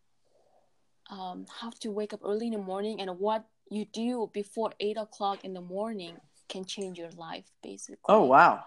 [1.09, 4.97] um, how to wake up early in the morning and what you do before eight
[4.97, 6.17] o'clock in the morning
[6.49, 7.97] can change your life, basically.
[8.07, 8.63] Oh wow.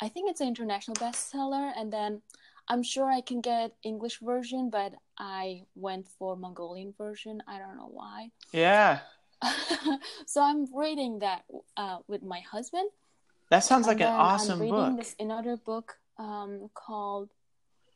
[0.00, 2.22] I think it's an international bestseller, and then
[2.68, 7.42] I'm sure I can get English version, but I went for Mongolian version.
[7.46, 8.30] I don't know why.
[8.52, 9.00] Yeah.
[10.26, 11.44] so I'm reading that
[11.76, 12.88] uh, with my husband.
[13.50, 14.96] That sounds like and an awesome I'm reading book.
[14.98, 17.28] this another book um, called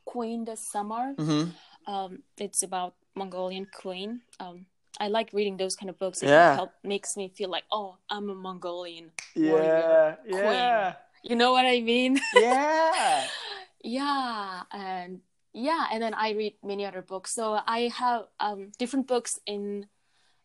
[0.05, 1.13] Queen the Summer.
[1.17, 1.45] hmm
[1.87, 4.21] Um, it's about Mongolian queen.
[4.39, 4.65] Um,
[4.99, 6.21] I like reading those kind of books.
[6.23, 6.55] It Yeah.
[6.55, 9.11] help, makes me feel like, oh, I'm a Mongolian.
[9.35, 9.51] Yeah.
[9.51, 10.93] Warrior, Yeah.
[11.23, 12.19] You know what I mean?
[12.33, 13.27] Yeah.
[13.83, 15.21] yeah and
[15.53, 19.85] yeah and then i read many other books so i have um different books in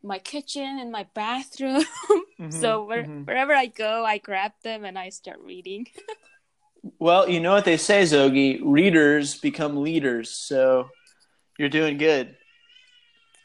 [0.02, 1.82] my kitchen in my bathroom
[2.50, 3.26] so Mhm, where, mhm.
[3.26, 5.86] wherever i go i grab them and i start reading
[6.98, 8.58] Well, you know what they say, Zogi.
[8.60, 10.30] Readers become leaders.
[10.34, 10.88] So
[11.56, 12.34] you're doing good.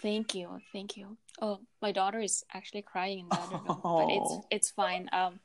[0.02, 4.10] Thank you thank you oh my daughter is actually crying in the other room but
[4.10, 4.46] it's Oh.
[4.52, 5.40] it's fine um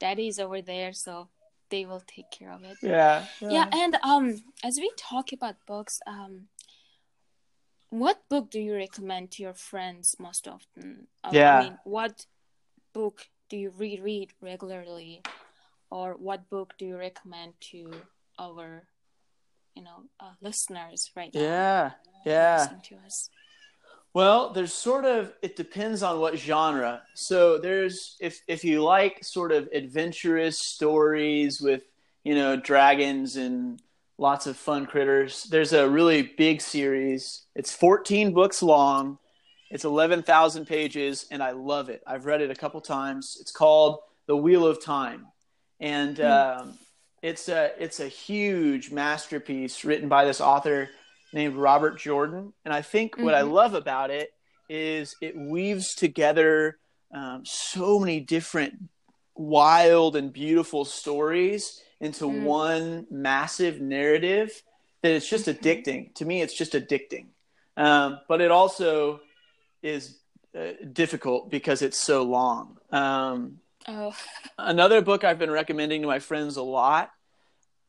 [0.00, 1.28] daddy is over there so
[1.70, 3.24] they will take care of it Yeah.
[3.40, 6.48] yeah and um as we talk about books um
[7.90, 11.54] what book do you recommend to your friends most often Um, Yeah.
[11.56, 12.26] i mean what
[12.92, 15.22] book do you reread regularly
[15.90, 17.90] or what book do you recommend to
[18.38, 18.88] our
[19.74, 21.90] you know uh, listeners right now Yeah.
[22.24, 22.66] Yeah.
[24.16, 27.02] Listening to us Well, there's sort of it depends on what genre.
[27.14, 31.82] So there's if if you like sort of adventurous stories with,
[32.24, 33.80] you know, dragons and
[34.18, 37.42] lots of fun critters, there's a really big series.
[37.54, 39.18] It's 14 books long.
[39.70, 42.02] It's 11,000 pages and I love it.
[42.06, 43.36] I've read it a couple times.
[43.40, 45.26] It's called The Wheel of Time.
[45.80, 46.78] and um,
[47.22, 50.88] it's a it's a huge masterpiece written by this author
[51.36, 52.54] named Robert Jordan.
[52.64, 53.52] And I think what I Mhm.
[53.52, 54.30] love about it
[54.70, 56.78] is it weaves together
[57.12, 58.74] um, so many different
[59.36, 62.42] wild and beautiful stories into Mm.
[62.42, 64.62] one massive narrative
[65.02, 65.54] that it's just Mhm.
[65.60, 66.14] addicting.
[66.16, 67.28] To me, it's just addicting.
[67.76, 69.20] Um, but it also
[69.82, 70.18] is
[70.54, 72.78] uh, difficult because it's so long.
[72.90, 74.14] Um, Oh.
[74.58, 77.12] another book I've been recommending to my friends a lot.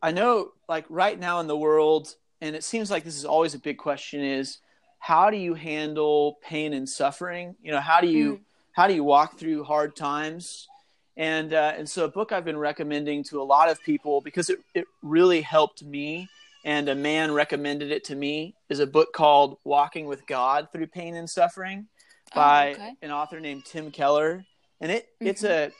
[0.01, 3.53] I know, like right now in the world, and it seems like this is always
[3.53, 4.59] a big question: is
[4.99, 7.55] how do you handle pain and suffering?
[7.61, 8.39] You know, how do you Mm.
[8.73, 10.67] how do you walk through hard times?
[11.15, 14.49] And uh, and so a book I've been recommending to a lot of people because
[14.49, 16.29] it it really helped me.
[16.65, 20.87] And a man recommended it to me is a book called Walking with God Through
[20.87, 21.87] Pain and Suffering
[22.35, 22.93] by oh, okay.
[23.01, 24.43] an author named Tim Keller,
[24.81, 25.71] and it it's a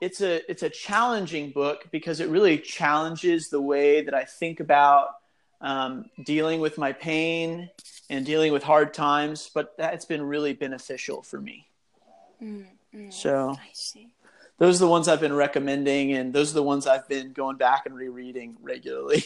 [0.00, 4.60] it's a it's a challenging book because it really challenges the way that I think
[4.60, 5.08] about
[5.60, 7.70] um, dealing with my pain
[8.08, 9.50] and dealing with hard times.
[9.52, 11.66] But that's been really beneficial for me.
[12.42, 13.12] Mm, mm.
[13.12, 14.08] So I see.
[14.58, 17.56] those are the ones I've been recommending, and those are the ones I've been going
[17.56, 19.24] back and rereading regularly.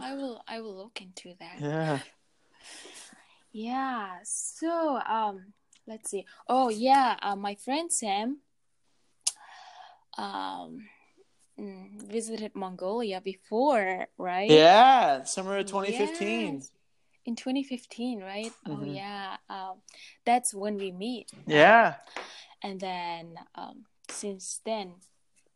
[0.00, 0.42] I will.
[0.48, 1.60] I will look into that.
[1.60, 1.98] yeah.
[3.52, 4.18] Yeah.
[4.24, 5.52] So, um,
[5.86, 6.26] let's see.
[6.48, 7.16] Oh, yeah.
[7.22, 8.38] Uh, my friend Sam,
[10.18, 10.88] um,
[11.58, 14.50] mm, visited Mongolia before, right?
[14.50, 15.24] Yeah.
[15.24, 16.54] Summer of 2015.
[16.54, 16.70] Yes.
[17.24, 18.52] In 2015, right?
[18.66, 18.94] Oh, Mhm.
[18.96, 19.36] yeah.
[19.48, 19.80] Um,
[20.24, 21.32] that's when we meet.
[21.46, 21.96] Yeah.
[22.62, 25.00] And then, um, since then,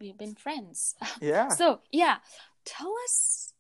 [0.01, 0.95] we've been friends.
[1.21, 1.49] Yeah.
[1.49, 2.19] So, yeah,
[2.65, 3.53] tell us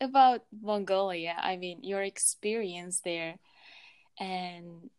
[0.00, 1.34] about Mongolia.
[1.38, 3.38] I mean, your experience there.
[4.18, 4.90] And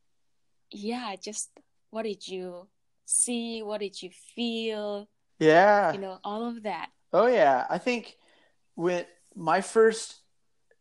[0.71, 1.51] yeah, just
[1.91, 2.67] what did you
[3.05, 3.61] see?
[3.61, 5.07] What did you feel?
[5.43, 5.93] Yeah.
[5.93, 6.89] You know, all of that.
[7.11, 8.15] Oh yeah, I think
[8.75, 10.15] when my first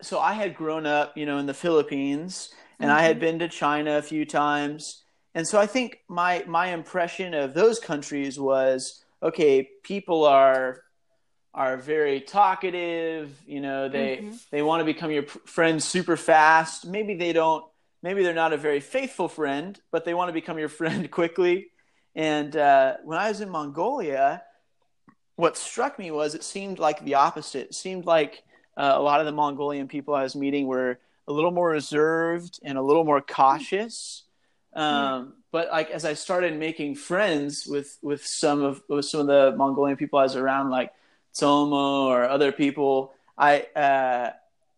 [0.00, 3.20] so I had grown up, you know, in the Philippines and I had Mhm.
[3.20, 5.04] been to China a few times.
[5.34, 10.82] And so I think my my impression of those countries was okay, people are
[11.54, 14.38] are very talkative, you know, they Mhm.
[14.50, 16.86] they want to become your friend super fast.
[16.86, 17.64] Maybe they don't
[18.02, 21.68] maybe they're not a very faithful friend, but they want to become your friend quickly.
[22.14, 24.42] And uh, when I was in Mongolia,
[25.36, 27.66] what struck me was it seemed like the opposite.
[27.68, 28.42] It seemed like
[28.76, 32.60] uh, a lot of the Mongolian people I was meeting were a little more reserved
[32.62, 34.24] and a little more cautious.
[34.74, 39.26] Um, But like as I started making friends with with some of with some of
[39.26, 40.92] the Mongolian people I was around, like
[41.34, 44.30] Tomo or other people, I uh,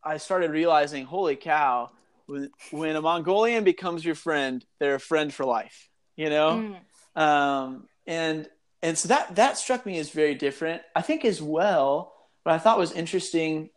[0.03, 1.91] I started realizing, holy cow!
[2.27, 5.89] When, when a Mongolian becomes your friend, they're a friend for life.
[6.17, 6.77] You know
[7.17, 7.21] Mm.
[7.21, 8.49] um, and
[8.85, 10.83] and so that that struck me as very different.
[10.95, 12.13] I think as well,
[12.45, 13.71] what I thought was interesting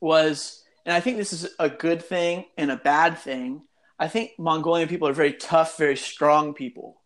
[0.00, 3.62] was, and I think this is a good thing and a bad thing.
[3.98, 7.00] I think Mongolian people are very tough, very strong people.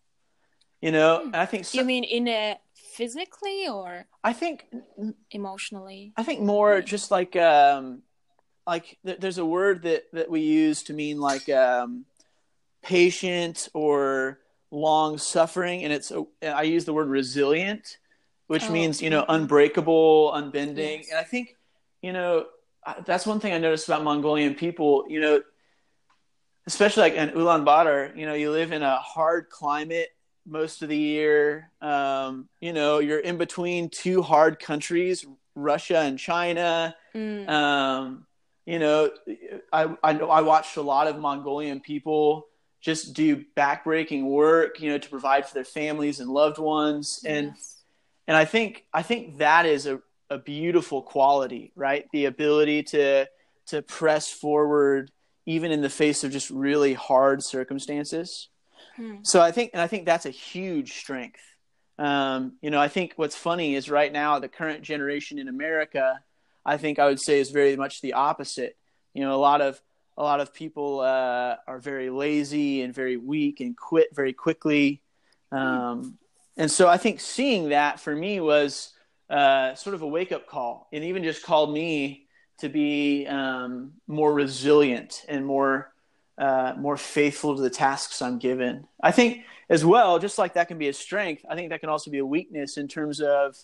[0.80, 1.26] You know, Hmm.
[1.26, 4.66] and I think so, You mean in a physically or I think
[5.30, 6.12] emotionally?
[6.16, 8.02] I think more just like um,
[8.66, 12.06] like th- there's a word that that we use to mean like um,
[12.82, 14.38] patient or
[14.76, 17.98] long suffering, and it's a- I use the word resilient,
[18.46, 19.34] which Oh, means you know mhm.
[19.36, 21.08] unbreakable, unbending, Yes.
[21.10, 21.56] and I think
[22.02, 22.46] you know
[23.04, 25.06] that's one thing I noticed about Mongolian people.
[25.08, 25.42] You know,
[26.66, 30.10] especially like in Ulaanbaatar, you know, you live in a hard climate
[30.46, 31.70] most of the year.
[31.80, 36.94] Um, you know, you're in between two hard countries, Russia and China.
[37.14, 37.48] Mm.
[37.48, 38.26] Um,
[38.66, 39.10] you know,
[39.72, 42.46] I, I know I watched a lot of Mongolian people
[42.80, 47.20] just do backbreaking work, you know, to provide for their families and loved ones.
[47.26, 47.76] And Yes.
[48.28, 52.06] and I think I think that is a, a beautiful quality, right?
[52.12, 53.26] The ability to
[53.66, 55.10] to press forward
[55.46, 58.48] even in the face of just really hard circumstances.
[58.96, 59.16] Hmm.
[59.22, 61.40] So I think, and I think that's a huge strength.
[61.98, 66.20] Um, you know, I think what's funny is right now the current generation in America,
[66.64, 68.76] I think I would say is very much the opposite.
[69.14, 69.80] You know, a lot of
[70.16, 75.02] a lot of people uh, are very lazy and very weak and quit very quickly.
[75.52, 76.18] Um,
[76.56, 78.92] and so I think seeing that for me was
[79.28, 82.26] uh, sort of a wake up call, and even just called me
[82.58, 85.92] to be um, more resilient and more
[86.38, 88.86] uh, more faithful to the tasks I'm given.
[89.02, 91.88] I think as well, just like that can be a strength, I think that can
[91.88, 93.56] also be a weakness in terms of,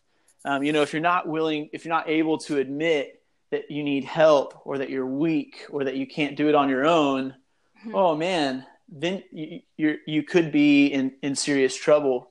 [0.44, 3.21] um, you know, if you're not willing, if you're not able to admit
[3.52, 6.68] that you need help or that you're weak or that you can't do it on
[6.68, 7.34] your own,
[7.84, 7.94] Hmm.
[7.94, 12.30] oh man, then you you you could be in in serious trouble.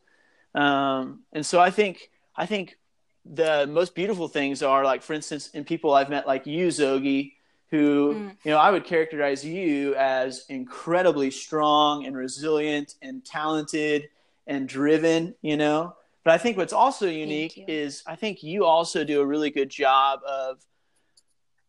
[0.55, 2.77] Um, and so I think I think
[3.25, 7.33] the most beautiful things are like, for instance, in people I've met, like you, Zogi,
[7.69, 8.37] who Mm.
[8.43, 14.09] you know I would characterize you as incredibly strong and resilient and talented
[14.47, 15.35] and driven.
[15.41, 19.25] You know, but I think what's also unique is I think you also do a
[19.25, 20.65] really good job of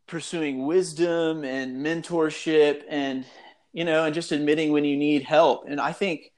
[0.06, 3.24] pursuing wisdom and mentorship and
[3.72, 6.32] you know and just admitting when you need help and i think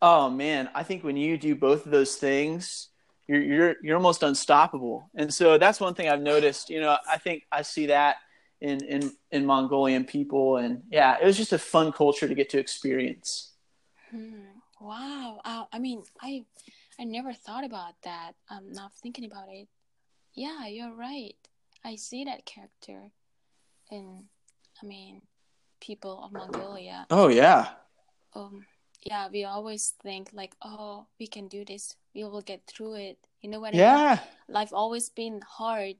[0.00, 2.88] oh man i think when you do both of those things
[3.28, 7.18] you're you're you're almost unstoppable and so that's one thing i've noticed you know i
[7.18, 8.16] think i see that
[8.60, 12.50] in in in mongolian people and yeah it was just a fun culture to get
[12.50, 13.52] to experience
[14.12, 14.60] Hmm.
[14.78, 15.40] Wow.
[15.44, 16.44] Uh, I mean, I
[17.00, 18.32] I never thought about that.
[18.50, 19.68] I'm not thinking about it.
[20.34, 21.36] Yeah, you're right.
[21.84, 23.10] I see that character
[23.90, 24.24] in,
[24.82, 25.22] I mean,
[25.80, 27.06] people of Mongolia.
[27.10, 27.68] oh yeah
[28.34, 28.64] Um,
[29.02, 31.96] yeah, we always think like, oh, we can do this.
[32.14, 33.18] We will get through it.
[33.40, 33.80] You know what I mean?
[33.80, 34.18] yeah
[34.48, 35.96] Life always been hard,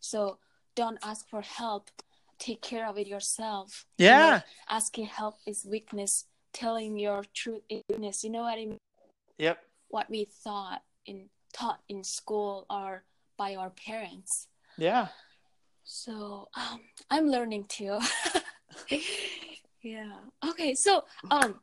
[0.00, 0.38] so
[0.74, 1.90] don't ask for help.
[2.38, 3.86] Take care of it yourself.
[3.98, 6.26] You know, yeah asking help is weakness.
[6.52, 8.24] Telling your truth is weakness.
[8.24, 8.78] You know what I mean?
[9.38, 9.58] yep
[9.88, 13.04] what we thought in taught in school or
[13.36, 14.48] by our parents.
[14.80, 15.08] Yeah
[15.84, 17.98] So um, I'm learning too.
[19.82, 20.12] yeah.
[20.50, 20.74] Okay.
[20.74, 21.60] So um,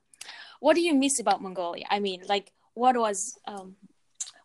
[0.59, 1.85] what do you miss about Mongolia?
[1.89, 3.75] I mean, like, what was um,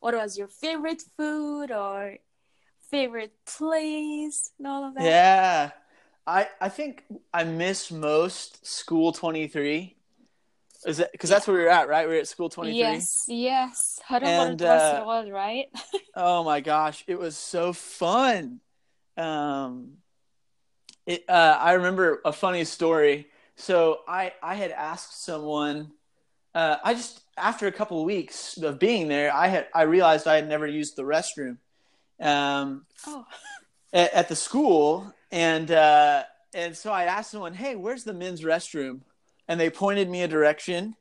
[0.01, 2.19] what was your favorite food or
[2.91, 5.03] favorite place and all of that?
[5.03, 5.71] Yeah.
[6.27, 7.05] I I think
[7.35, 9.97] I miss most school 23.
[10.87, 12.07] Is it cuz that's where we were at, right?
[12.09, 12.79] We were at school 23.
[12.79, 13.25] Yes.
[13.29, 14.01] Yes.
[14.11, 15.67] And, uh, right?
[16.15, 18.61] Oh my gosh, it was so fun.
[19.17, 19.99] Um
[21.07, 23.29] it uh I remember a funny story.
[23.57, 25.93] So I I had asked someone
[26.55, 30.27] uh I just after a couple of weeks of being there, I had I realized
[30.27, 31.59] I had never used the restroom.
[32.21, 33.25] Um oh.
[33.93, 36.25] at, at the school, and uh,
[36.55, 39.01] and so I asked someone, "Hey, where's the men's restroom?"
[39.49, 40.95] And they pointed me a direction,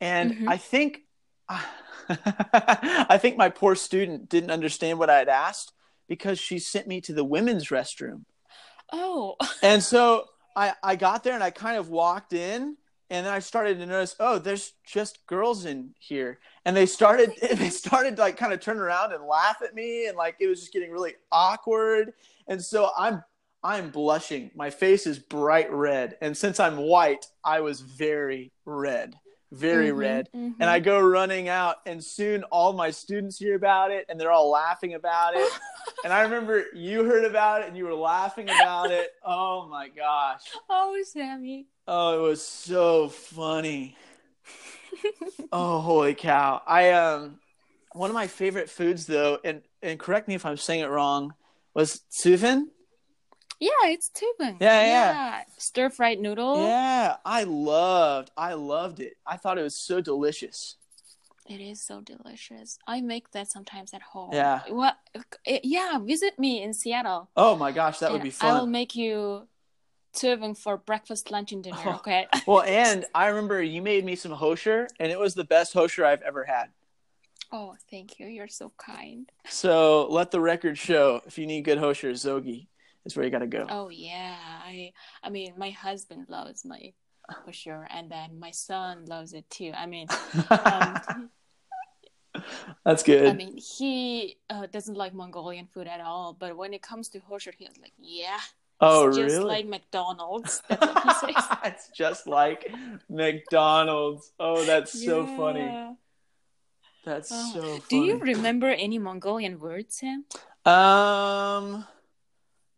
[0.00, 0.48] and Mhm.
[0.48, 1.02] I think
[2.08, 5.72] I think my poor student didn't understand what I had asked
[6.08, 8.24] because she sent me to the women's restroom,
[8.92, 9.36] Oh.
[9.62, 10.24] and so
[10.54, 12.76] I I got there and I kind of walked in.
[13.08, 17.34] And then I started to notice, oh, there's just girls in here, and they started,
[17.54, 20.48] they started to like kind of turn around and laugh at me, and like it
[20.48, 22.14] was just getting really awkward.
[22.48, 23.22] And so I'm
[23.66, 24.52] I'm blushing.
[24.54, 26.16] My face is bright red.
[26.20, 29.14] And since I'm white, I was very red.
[29.50, 30.28] Very Mhm, red.
[30.34, 30.54] mhm.
[30.60, 34.30] And I go running out and soon all my students hear about it and they're
[34.30, 35.50] all laughing about it.
[36.04, 39.10] and I remember you heard about it and you were laughing about it.
[39.24, 40.42] Oh my gosh.
[40.70, 41.66] Oh, Sammy.
[41.88, 43.96] Oh, it was so funny.
[45.52, 46.62] oh, holy cow.
[46.66, 47.40] I um
[47.92, 51.34] one of my favorite foods though, and and correct me if I'm saying it wrong,
[51.74, 52.64] was tsuivan.
[53.58, 54.56] Yeah, it's tsuivan.
[54.60, 55.42] Yeah, yeah.
[55.56, 56.62] Stir fried noodle.
[56.62, 59.14] Yeah, I loved I loved it.
[59.26, 60.76] I thought it was so delicious.
[61.48, 62.78] It is so delicious.
[62.86, 64.30] I make that sometimes at home.
[64.32, 64.62] Yeah.
[64.68, 64.96] What?
[65.46, 67.30] Yeah, visit me in Seattle.
[67.36, 69.46] Oh my gosh, that would be be I will make you
[70.12, 71.76] tsuivan for breakfast, lunch, and dinner.
[71.84, 71.94] Oh.
[71.96, 72.26] Okay.
[72.46, 76.04] Well, and I remember you made me some khuushuur and it was the best khuushuur
[76.04, 76.66] I've ever had.
[77.52, 78.26] oh, thank you.
[78.26, 79.30] You're so kind.
[79.48, 82.66] So let the record show if you need good khuushuur, Zogi
[83.06, 83.66] is where you gotta go.
[83.68, 84.36] Oh yeah.
[84.64, 84.92] I.
[85.22, 86.92] I mean, my husband loves my
[87.44, 89.72] for sure, and then my son loves it too.
[89.76, 90.06] I mean,
[90.50, 91.30] um,
[92.84, 93.26] That's good.
[93.26, 96.36] I mean, he uh, doesn't like Mongolian food at all.
[96.38, 98.38] But when it comes to khuushuur, he's like, yeah,
[98.80, 99.44] oh, it's just really?
[99.44, 100.62] like McDonald's.
[100.68, 101.58] That's what he says.
[101.64, 102.70] it's just like
[103.08, 104.32] McDonald's.
[104.38, 105.96] Oh, that's so funny.
[107.04, 107.50] That's Oh.
[107.54, 107.82] so funny.
[107.88, 110.24] Do you remember any Mongolian words, Sam?
[110.64, 111.86] Um,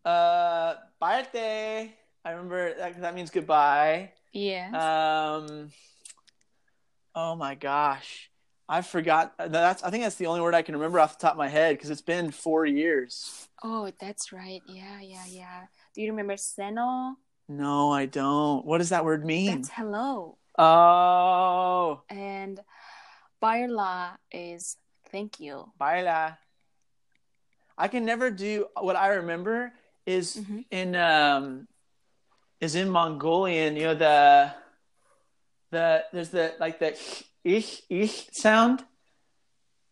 [0.09, 1.93] uh, birthday.
[2.25, 3.01] I remember that.
[3.01, 4.13] That means goodbye.
[4.33, 4.75] Yes.
[4.75, 5.71] Um,
[7.15, 8.31] oh my gosh,
[8.69, 9.35] I forgot.
[9.39, 9.83] That's.
[9.83, 11.77] I think that's the only word I can remember off the top of my head
[11.77, 13.49] because it's been four years.
[13.63, 14.63] oh, that's right.
[14.67, 15.61] Yeah, yeah, yeah.
[15.95, 17.15] Do you remember Seno?
[17.49, 18.65] No, I don't.
[18.67, 19.57] What does that word mean?
[19.63, 20.37] That's hello.
[20.59, 22.61] Oh, And
[23.43, 24.77] Bairla is
[25.11, 25.73] thank you.
[25.79, 26.37] baila.
[27.79, 29.73] I can never do what I remember
[30.17, 30.65] is Mhm.
[30.71, 31.69] in um
[32.61, 34.53] is in Mongolian, you know the
[35.71, 36.97] the there's the like the
[37.45, 38.85] ich ich sound.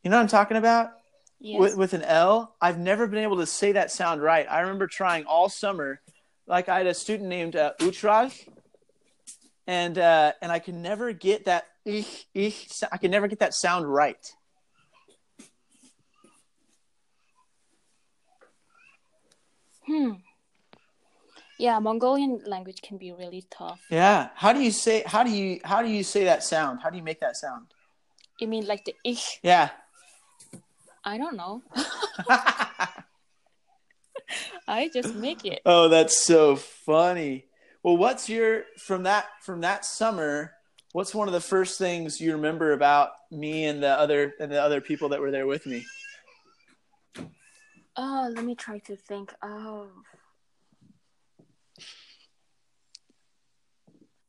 [0.02, 0.92] You know what I'm talking about?
[1.38, 1.60] Yes.
[1.60, 2.54] With with an L.
[2.60, 4.46] I've never been able to say that sound right.
[4.50, 6.00] I remember trying all summer.
[6.46, 8.32] Like I had a student named uh, Utraj,
[9.66, 12.82] and uh, and I could never get that ich ich.
[12.90, 14.24] I could never get that sound right.
[19.86, 20.12] Hmm.
[21.58, 23.80] Yeah, Mongolian language can be really tough.
[23.90, 24.28] Yeah.
[24.34, 26.80] How do you say how do you how do you say that sound?
[26.82, 27.66] How do you make that sound?
[28.38, 29.40] You mean like the ich?
[29.42, 29.70] Yeah.
[31.04, 31.62] I don't know.
[34.68, 35.62] I just make it.
[35.64, 37.46] oh, that's so funny.
[37.82, 40.52] Well, what's your from that from that summer?
[40.92, 44.60] What's one of the first things you remember about me and the other and the
[44.60, 45.86] other people that were there with me?
[47.96, 49.32] Oh, let me try to think.
[49.42, 49.88] Oh.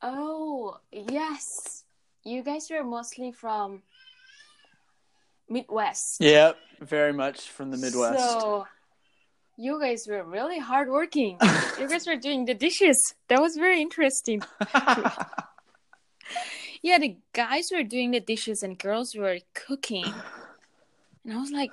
[0.01, 1.83] Oh, yes.
[2.23, 3.81] You guys were mostly from
[5.49, 6.17] Midwest.
[6.19, 8.41] Yep, very much from the Midwest.
[8.41, 8.67] So
[9.57, 11.37] you guys were really hardworking.
[11.79, 13.15] you guys were doing the dishes.
[13.27, 14.43] That was very interesting.
[16.81, 20.13] yeah, the guys were doing the dishes and girls were cooking.
[21.25, 21.71] And I was like,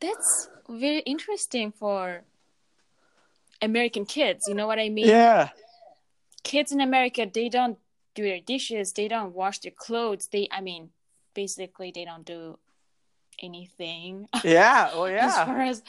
[0.00, 2.22] that's very interesting for
[3.60, 4.46] American kids.
[4.48, 5.08] You know what I mean?
[5.08, 5.50] yeah.
[6.44, 7.78] Kids in America, they don't
[8.14, 10.28] do their dishes, they don't wash their clothes.
[10.32, 10.90] They, I mean,
[11.34, 12.58] basically, they don't do
[13.40, 14.28] anything.
[14.44, 14.90] Yeah.
[14.92, 15.26] Oh, well, yeah.
[15.26, 15.82] as far as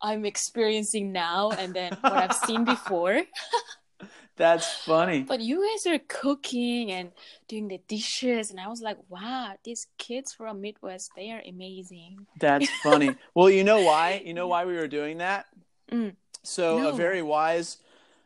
[0.00, 3.22] I'm experiencing now and then what I've seen before.
[4.36, 5.22] That's funny.
[5.22, 7.10] But you guys are cooking and
[7.48, 12.26] doing the dishes, and I was like, wow, these kids from Midwest, they are amazing.
[12.38, 13.16] That's funny.
[13.34, 14.22] well, you know why?
[14.24, 15.46] You know why we were doing that?
[15.90, 16.16] Mm.
[16.42, 16.88] So No.
[16.90, 17.78] a very wise,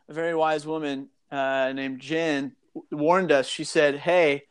[0.09, 2.55] a very wise woman uh, named Jen
[2.91, 3.47] warned us.
[3.47, 4.43] She said, "Hey,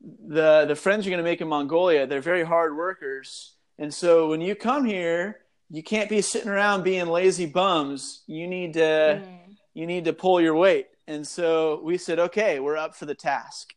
[0.00, 4.28] the the friends you're going to make in Mongolia, they're very hard workers, and so
[4.28, 5.40] when you come here,
[5.70, 8.22] you can't be sitting around being lazy bums.
[8.26, 9.56] You need to Mm.
[9.72, 13.14] you need to pull your weight." And so we said, "Okay, we're up for the
[13.14, 13.74] task."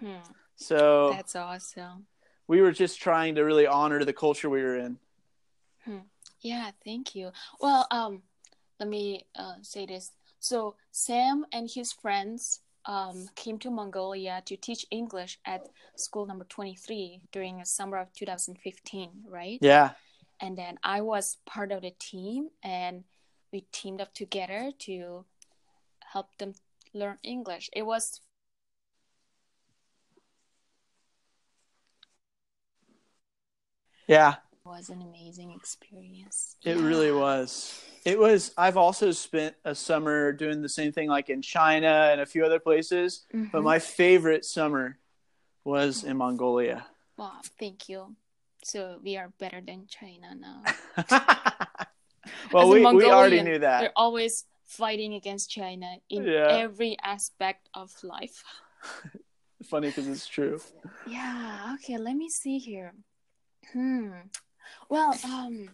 [0.00, 0.16] Hmm.
[0.56, 2.06] So That's awesome.
[2.48, 4.98] we were just trying to really honor the culture we were in.
[6.40, 7.32] Yeah, thank you.
[7.60, 8.22] Well, um,
[8.78, 10.12] let me uh, say this.
[10.38, 16.44] So Sam and his friends um, came to Mongolia to teach English at school number
[16.44, 19.58] 23 during the summer of 2015, right?
[19.60, 19.90] Yeah.
[20.40, 23.04] and then I was part of the team, and
[23.52, 25.24] we teamed up together to
[26.16, 26.54] help them
[26.94, 27.68] learn English.
[27.74, 28.20] It was
[34.08, 34.36] Yeah.
[34.52, 36.56] It was an amazing experience.
[36.64, 36.82] It Yeah.
[36.82, 37.82] really was.
[38.06, 38.54] It was.
[38.56, 42.46] I've also spent a summer doing the same thing, like in China and a few
[42.46, 43.26] other places.
[43.52, 43.64] But Mhm.
[43.64, 44.98] my favorite summer
[45.64, 46.86] was in Mongolia.
[47.18, 48.16] Wow, thank you.
[48.62, 50.62] So we are better than China now.
[52.52, 53.82] well, we, we already knew that.
[53.82, 56.56] We're always fighting against China in Yeah.
[56.56, 58.42] every aspect of life.
[59.64, 60.60] Funny because it's true.
[61.08, 62.92] Yeah, okay, let me see here.
[63.72, 64.10] Hmm.
[64.88, 65.70] Well, um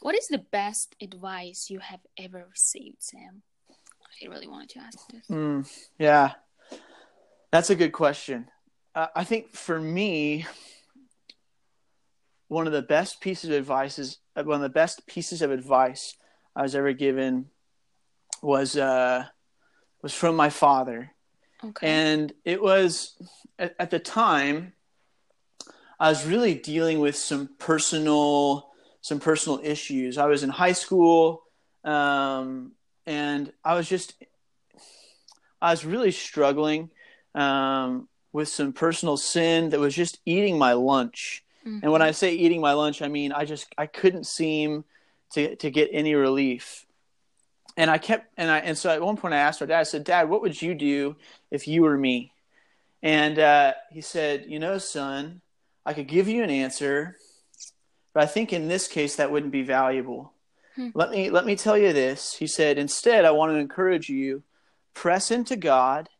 [0.00, 3.42] what is the best advice you have ever received, Sam?
[4.22, 5.26] I really wanted to ask this.
[5.30, 6.32] Mm, yeah,
[7.52, 8.50] that's a good question.
[8.94, 10.46] Uh, I think for me,
[12.48, 15.50] one of the best pieces of advice is uh, one of the best pieces of
[15.50, 16.16] advice
[16.56, 17.46] I was ever given
[18.42, 19.26] was uh,
[20.02, 21.10] was from my father,
[21.64, 21.88] Okay.
[21.88, 23.16] and it was
[23.58, 24.72] at, at the time
[25.98, 28.70] I was really dealing with some personal
[29.02, 30.18] some personal issues.
[30.18, 31.42] I was in high school,
[31.84, 32.72] um,
[33.06, 34.14] and I was just
[35.60, 36.90] I was really struggling
[37.34, 41.44] um, with some personal sin that was just eating my lunch.
[41.66, 41.80] Mhm.
[41.82, 44.84] And when I say eating my lunch, I mean I just I couldn't seem
[45.34, 46.86] to to get any relief.
[47.80, 49.80] And I kept and I and so at one point I asked our dad.
[49.80, 51.16] I said, "Dad, what would you do
[51.50, 52.30] if you were me?"
[53.02, 55.40] And uh, he said, "You know, son,
[55.86, 57.16] I could give you an answer,
[58.12, 60.34] but I think in this case that wouldn't be valuable.
[60.76, 60.88] Hmm.
[60.92, 64.42] Let me let me tell you this." He said, "Instead, I want to encourage you
[64.92, 66.10] press into God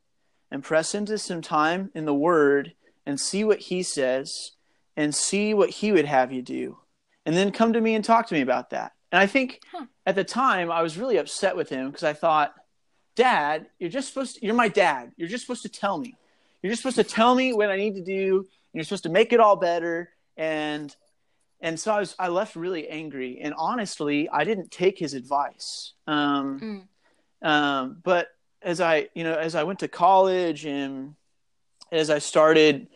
[0.50, 2.72] and press into some time in the Word
[3.04, 4.52] and see what He says
[4.96, 6.78] and see what He would have you do,
[7.26, 9.86] and then come to me and talk to me about that." And I think Huh.
[10.06, 12.54] at the time I was really upset with him because I thought,
[13.16, 15.12] "Dad, you're just supposed to, you're my dad.
[15.16, 16.16] You're just supposed to tell me.
[16.62, 18.38] You're just supposed to tell me what I need to do.
[18.38, 20.94] And you're supposed to make it all better." And
[21.62, 23.40] and so I was I left really angry.
[23.40, 25.92] And honestly, I didn't take his advice.
[26.06, 26.60] Um,
[27.42, 27.46] Mm.
[27.48, 28.28] um, but
[28.62, 31.14] as I, you know, as I went to college and
[31.90, 32.88] as I started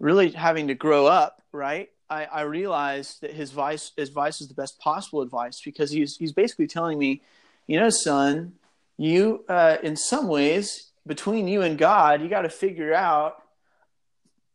[0.00, 4.48] really having to grow up, right, I, I realized that his advice, his advice is
[4.48, 7.22] the best possible advice because he's he's basically telling me,
[7.66, 8.52] you know, son,
[8.98, 13.42] you uh, in some ways between you and God, you got to figure out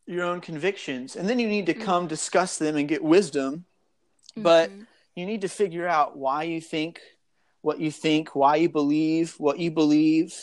[0.05, 1.81] your own convictions, and then you need to Mm.
[1.81, 3.65] come discuss them and get wisdom.
[4.35, 4.85] But Mhm.
[5.15, 7.01] you need to figure out why you think
[7.61, 10.33] what you think, why you believe what you believe,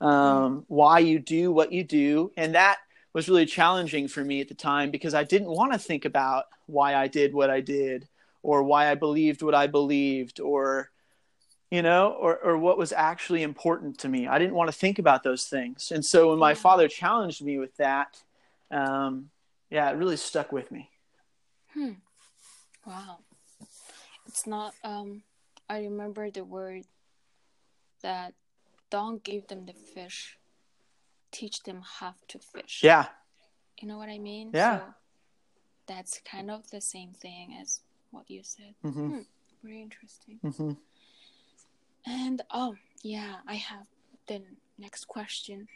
[0.00, 2.32] um, why you do what you do.
[2.36, 2.78] And that
[3.16, 6.44] was really challenging for me at the time because I didn't want to think about
[6.66, 8.06] why I did what I did
[8.42, 10.90] or why I believed what I believed or
[11.70, 14.26] you know or or what was actually important to me.
[14.28, 15.90] I didn't want to think about those things.
[15.90, 18.18] And so when my father challenged me with that
[18.70, 19.30] um,
[19.70, 20.90] yeah, it really stuck with me.
[21.72, 21.92] Hmm.
[22.86, 23.20] Wow.
[24.26, 25.22] It's not um
[25.70, 26.84] I remember the word
[28.02, 28.34] that
[28.90, 30.36] don't give them the fish.
[31.36, 32.80] Teach them how to fish.
[32.82, 33.06] Yeah.
[33.78, 34.46] You know what I mean?
[34.54, 34.78] Yeah.
[34.78, 34.84] So
[35.86, 37.80] that's kind of the same thing as
[38.10, 38.72] what you said.
[38.82, 39.08] Mm-hmm.
[39.08, 39.20] Hmm.
[39.62, 40.38] Very interesting.
[40.42, 40.72] Mm-hmm.
[42.06, 43.86] And oh, yeah, I have
[44.28, 44.40] the
[44.78, 45.68] next question.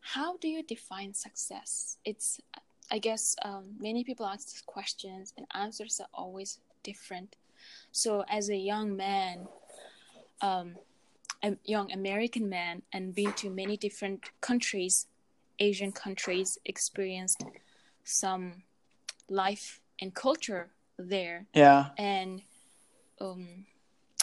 [0.00, 1.98] How do you define success?
[2.04, 2.40] It's,
[2.90, 7.36] I guess, um, many people ask these questions, and answers are always different.
[7.92, 9.46] So, as a young man,
[10.40, 10.74] um,
[11.64, 15.06] young American man, and been to many different countries,
[15.58, 17.44] Asian countries, experienced
[18.04, 18.62] some
[19.28, 21.90] life and culture there, Yeah.
[21.98, 22.42] and
[23.20, 23.66] um,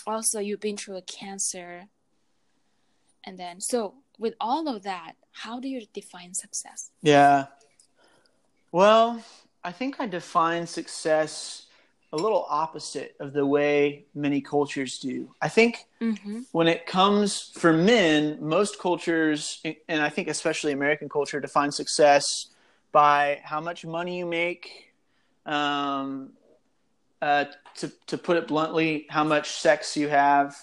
[0.05, 1.87] also you've been through a cancer,
[3.23, 6.91] and then so with all of that, how do you define success?
[7.01, 7.47] Yeah.
[8.71, 9.23] Well,
[9.63, 11.65] I think I define success
[12.13, 15.33] a little opposite of the way many cultures do.
[15.41, 16.41] I think Mm-hmm.
[16.51, 22.47] when it comes for men, most cultures, and I think especially American culture, define success
[22.91, 24.91] by how much money you make.
[25.45, 26.31] Um,
[27.21, 27.45] uh,
[27.75, 30.55] to to put it bluntly, how much sex you have,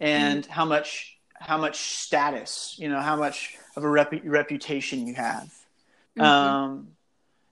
[0.00, 5.14] and how much how much status, you know, how much of a repu- reputation you
[5.14, 5.50] have.
[6.20, 6.88] Um,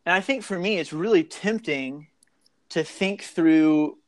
[0.05, 2.09] and I think for me, it's really tempting
[2.73, 3.99] to think through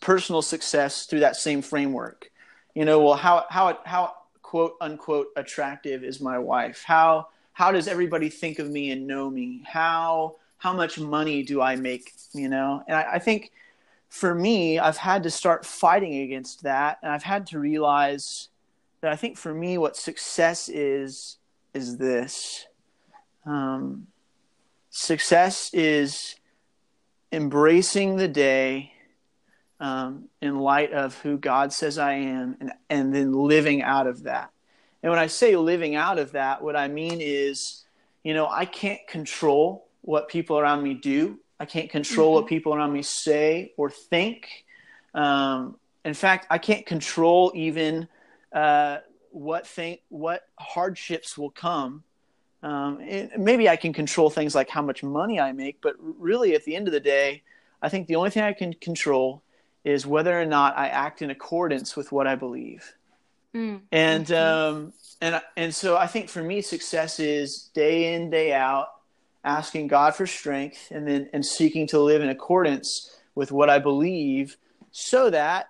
[0.00, 2.32] personal success through that same framework.
[2.74, 6.82] You know, well, how how how quote unquote attractive is my wife?
[6.84, 9.62] How how does everybody think of me and know me?
[9.64, 12.12] How how much money do I make?
[12.32, 13.52] You know, and I, I think
[14.08, 18.48] for me, I've had to start fighting against that, and I've had to realize
[19.00, 21.36] that I think for me, what success is
[21.72, 22.66] is this.
[23.46, 24.08] Um,
[24.90, 26.34] success is
[27.32, 28.92] embracing the day
[29.80, 34.24] um, in light of who God says I am, and and then living out of
[34.24, 34.50] that.
[35.02, 37.84] And when I say living out of that, what I mean is,
[38.24, 41.38] you know, I can't control what people around me do.
[41.60, 44.64] I can't control what people around me say or think.
[45.14, 48.08] Um, in fact, I can't control even
[48.52, 48.98] uh,
[49.30, 52.02] what think what hardships will come.
[52.62, 56.54] Um, and maybe I can control things like how much money I make, but really,
[56.54, 57.42] at the end of the day,
[57.80, 59.42] I think the only thing I can control
[59.84, 62.94] is whether or not I act in accordance with what I believe.
[63.54, 63.80] Mm.
[63.92, 68.88] And um, and and so I think for me, success is day in day out
[69.44, 73.78] asking God for strength, and then and seeking to live in accordance with what I
[73.78, 74.56] believe,
[74.90, 75.68] so that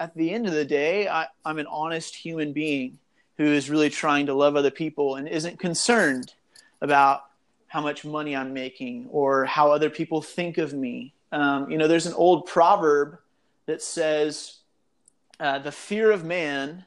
[0.00, 2.98] at the end of the day, I, I'm an honest human being
[3.40, 6.34] who is really trying to love other people and isn't concerned
[6.82, 7.24] about
[7.68, 11.14] how much money I'm making or how other people think of me.
[11.32, 13.18] Um, you know, there's an old proverb
[13.64, 14.58] that says,
[15.38, 16.84] uh, "The fear of man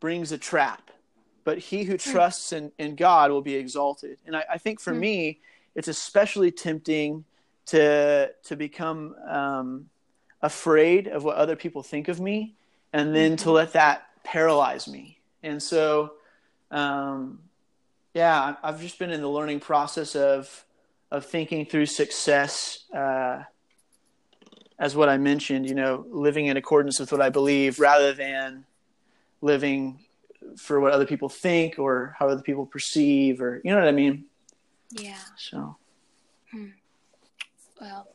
[0.00, 0.90] brings a trap,
[1.44, 4.94] but he who trusts in, in God will be exalted." And I, I think for
[4.94, 4.98] Hmm.
[4.98, 5.38] me,
[5.76, 7.24] it's especially tempting
[7.66, 9.90] to to become um,
[10.42, 12.56] afraid of what other people think of me,
[12.92, 15.18] and then to let that paralyze me.
[15.44, 16.14] And so,
[16.70, 17.40] um,
[18.14, 20.64] yeah, I've just been in the learning process of
[21.10, 23.42] of thinking through success uh,
[24.78, 25.68] as what I mentioned.
[25.68, 28.64] You know, living in accordance with what I believe, rather than
[29.40, 30.00] living
[30.56, 33.92] for what other people think or how other people perceive, or you know what I
[33.92, 34.24] mean.
[34.90, 35.18] Yeah.
[35.36, 35.76] So,
[37.80, 38.08] Well,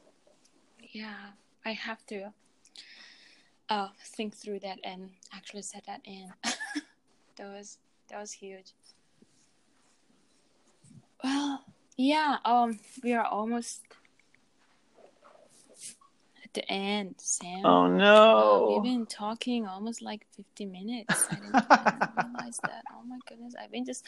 [0.91, 1.32] yeah.
[1.65, 2.34] I have to
[3.69, 6.32] uh, think through that and actually set that in.
[7.39, 7.77] that was
[8.09, 8.73] that was huge.
[11.23, 11.63] Well,
[11.97, 12.37] yeah.
[12.45, 13.81] Um, we are almost
[16.43, 17.65] at the end, Sam.
[17.65, 21.27] oh Wow, no, we've been talking almost like 50 minutes.
[21.29, 22.83] I didn't, I didn't realize that.
[22.93, 23.53] Oh my goodness.
[23.61, 24.03] I've been just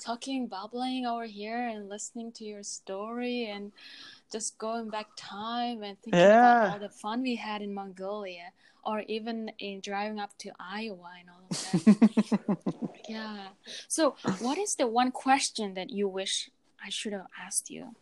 [0.00, 3.72] talking, babbling over here and listening to your story and
[4.32, 6.62] just going back time and thinking Yeah.
[6.66, 8.52] about all the fun we had in Mongolia
[8.84, 12.92] or even in driving up to Iowa and all of that.
[13.08, 13.48] yeah.
[13.88, 16.50] So, what is the one question that you wish
[16.84, 17.94] I should have asked you?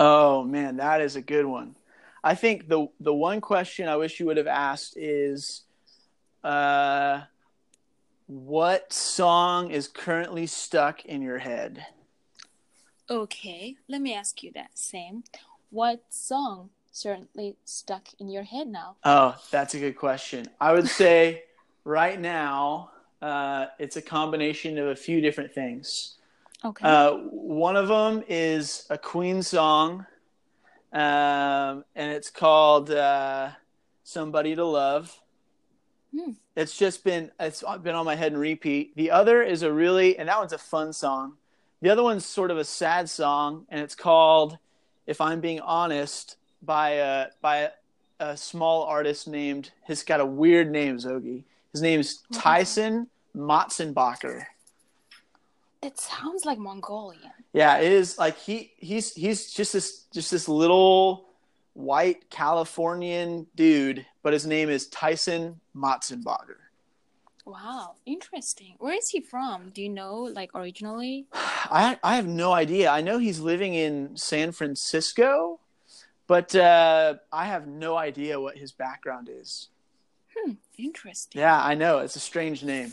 [0.00, 1.76] Oh man, that is a good one.
[2.22, 5.62] I think the the one question I wish you would have asked is,
[6.42, 7.22] uh,
[8.26, 11.86] What song is currently stuck in your head?
[13.10, 15.24] Okay, let me ask you that same.
[15.70, 18.96] What song certainly stuck in your head now?
[19.04, 20.48] Oh, that's a good question.
[20.60, 21.44] I would say
[21.84, 22.90] right now,
[23.22, 26.16] uh, it's a combination of a few different things.
[26.64, 26.84] Okay.
[26.84, 30.04] Uh, one of them is a Queen song,
[30.92, 33.50] um, and it's called uh,
[34.02, 35.16] "Somebody to Love."
[36.12, 36.32] Hmm.
[36.56, 38.96] It's just been it's been on my head and repeat.
[38.96, 41.34] The other is a really and that one's a fun song.
[41.80, 44.58] The other one's sort of a sad song, and it's called
[45.06, 47.70] "If I'm Being Honest" by a by
[48.20, 49.70] a, small artist named.
[49.86, 51.44] He's got a weird name, Zogi.
[51.72, 52.42] His name's What is?
[52.42, 53.06] Tyson
[53.36, 54.46] Motsenbocker.
[55.82, 57.32] It sounds like Mongolian.
[57.52, 61.28] Yeah, it is like he he's he's just this just this little
[61.74, 66.56] white Californian dude, but his name is Tyson Motsenbocker.
[67.46, 68.74] Wow, interesting.
[68.78, 69.70] Where is he from?
[69.70, 71.26] Do you know, like originally?
[71.32, 72.90] I I have no idea.
[72.90, 75.60] I know he's living in San Francisco,
[76.28, 79.68] but uh, I have no idea what his background is.
[80.36, 81.40] Hmm, interesting.
[81.40, 82.92] Yeah, I know it's a strange name.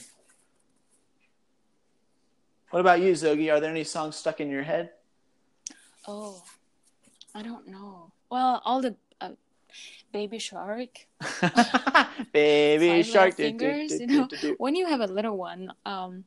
[2.71, 3.53] What about you, Zogi?
[3.53, 4.91] Are there any songs stuck in your head?
[6.07, 6.41] Oh,
[7.35, 8.11] I don't know.
[8.29, 9.31] Well, all the uh,
[10.11, 11.05] Baby Shark.
[12.31, 13.37] Baby Five shark.
[13.37, 14.27] Little do, do, Fingers, do, you know.
[14.57, 16.23] When you have a little one, um,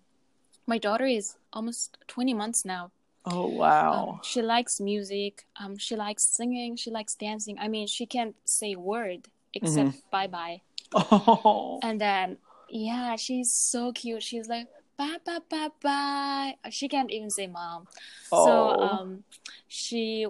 [0.67, 2.91] my daughter is almost 20 months now.
[3.31, 4.21] Oh Um, wow.
[4.25, 5.45] she likes music.
[5.61, 6.77] Um, she likes singing.
[6.77, 7.59] She likes dancing.
[7.59, 9.99] I mean, she can't say word except Mm-hmm.
[10.11, 10.61] bye bye.
[10.95, 11.81] Oh.
[11.83, 14.23] And then, yeah, she's so cute.
[14.23, 14.67] She's like,
[14.97, 16.57] bye, bye, bye, bye.
[16.71, 17.87] She can't even say mom.
[18.33, 18.45] Oh.
[18.45, 19.25] So, um,
[19.69, 20.27] she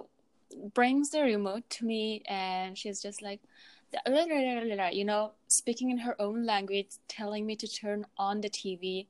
[0.73, 3.39] brings the remote to me and she's just like,
[4.07, 9.07] you know, speaking in her own language, telling me to turn on the TV.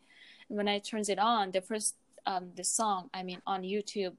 [0.48, 4.15] And when I turns it on, the first, um, the song, I mean, on YouTube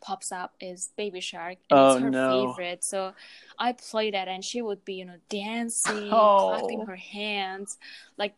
[0.00, 1.58] pops up is Baby Shark.
[1.70, 2.52] And Oh, it's her no.
[2.54, 2.84] favorite.
[2.84, 3.12] So
[3.58, 6.56] I play that and she would be, you know, dancing, Oh.
[6.58, 7.78] clapping her hands,
[8.16, 8.34] like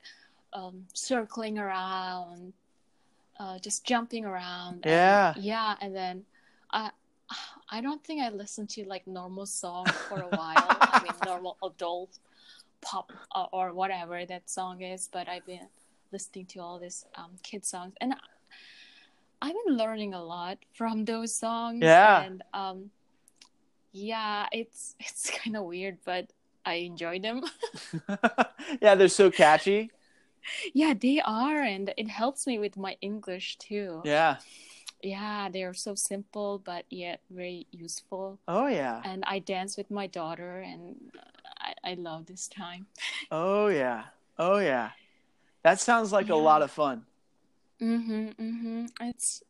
[0.53, 2.53] um, circling around,
[3.39, 4.77] uh, just jumping around.
[4.85, 5.35] and- Yeah.
[5.37, 6.25] yeah, and then
[6.73, 6.91] I
[7.73, 10.67] I don't think I listened to like normal song for a while.
[10.81, 12.19] I mean normal adult
[12.81, 15.69] pop uh, or whatever that song is, but I've been
[16.11, 18.17] listening to all these um, kid songs and I-
[19.43, 21.83] I've been learning a lot from those songs.
[21.83, 22.23] Yeah.
[22.23, 22.91] And um
[23.93, 26.33] yeah, it's it's kind of weird, but
[26.65, 27.43] I enjoy them.
[28.81, 29.91] yeah, they're so catchy.
[30.75, 34.01] yeah, they are and it helps me with my English too.
[34.05, 34.37] Yeah.
[35.03, 39.01] yeah they're so simple but yet very useful Oh yeah.
[39.05, 40.97] and i dance with my daughter and
[41.59, 42.87] I, I love this time
[43.31, 44.05] Oh yeah.
[44.39, 44.91] Oh yeah.
[45.63, 47.05] That sounds like a lot of fun.
[47.81, 49.43] Mm-hmm mm-hmm it's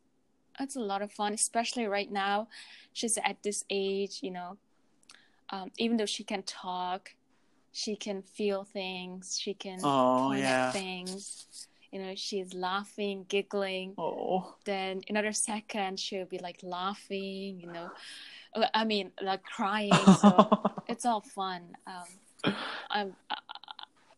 [0.59, 2.49] it's a lot of fun especially right now
[2.93, 4.57] she's at this age you know
[5.51, 7.15] um, even though she can talk
[7.73, 10.67] she can feel things she can Oh, point yeah.
[10.69, 11.47] at things
[11.93, 14.55] you know she's laughing giggling Oh.
[14.65, 17.91] then another second she'll be like laughing you know
[18.75, 22.55] i mean like crying so it's all fun um
[22.91, 23.37] i'm I,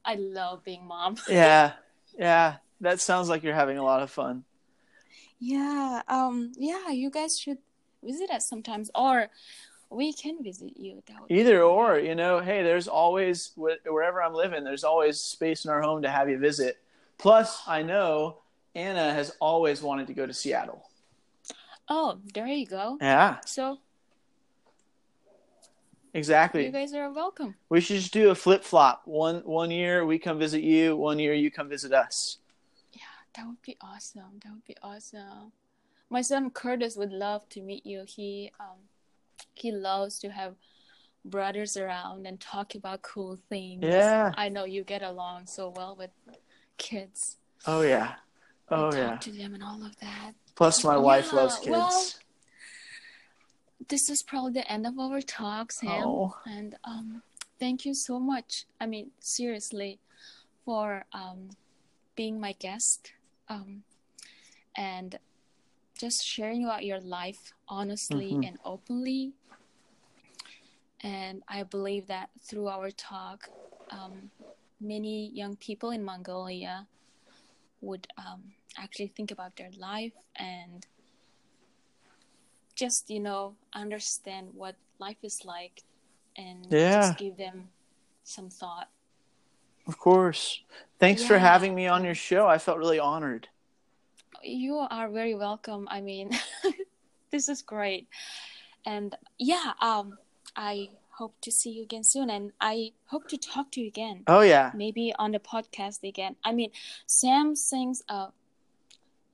[0.04, 1.72] I love being mom yeah.
[2.18, 2.56] Yeah.
[2.82, 4.44] That sounds like you're having a lot of fun.
[5.38, 7.58] yeah um yeah you guys should
[8.04, 9.28] visit us sometimes or
[9.90, 14.84] we can visit you Either or, you know, hey, there's always wherever I'm living, there's
[14.84, 16.78] always space in our home to have you visit.
[17.18, 18.38] Plus, I know
[18.74, 20.88] Anna has always wanted to go to Seattle.
[21.90, 23.78] oh there you go Yeah, so
[26.14, 26.64] exactly.
[26.66, 29.02] you guys are welcome We should just do a flip flop.
[29.04, 32.38] One one year we come visit you, one year you come visit us.
[33.34, 35.52] That would be awesome that would be awesome
[36.10, 38.78] my son curtis would love to meet you he um
[39.54, 40.54] he loves to have
[41.24, 44.32] brothers around and talk about cool things Yeah.
[44.36, 46.10] i know you get along so well with
[46.78, 48.14] kids Oh yeah.
[48.70, 49.16] Oh talk yeah.
[49.18, 51.68] to them and all of that Plus my wife loves kids.
[51.70, 52.02] well,
[53.88, 56.36] this is probably the end of our talk sam Oh.
[56.46, 57.22] and um
[57.60, 59.98] thank you so much i mean seriously
[60.64, 61.50] for um
[62.16, 63.12] being my guest
[63.48, 63.82] um
[64.76, 65.18] and
[65.98, 68.42] just sharing about your life honestly Mhm.
[68.42, 69.32] and openly
[71.02, 73.50] and i believe that through our talk
[73.90, 74.30] um,
[74.80, 76.86] many young people in mongolia
[77.80, 80.86] would um, actually think about their life and
[82.74, 85.82] just you know understand what life is like
[86.36, 86.90] and Yeah.
[86.90, 87.68] just give them
[88.24, 88.88] some thought
[89.86, 90.60] Of course.
[90.98, 92.46] Thanks for having me on your show.
[92.46, 93.48] I felt really honored.
[94.42, 95.88] You are very welcome.
[95.90, 96.30] I mean,
[97.30, 98.08] this is great.
[98.86, 100.18] And yeah, um,
[100.56, 104.24] I hope to see you again soon, and I hope to talk to you again.
[104.26, 104.72] Oh yeah.
[104.74, 106.36] Maybe on the podcast again.
[106.44, 106.70] I mean,
[107.06, 108.28] Sam sings uh,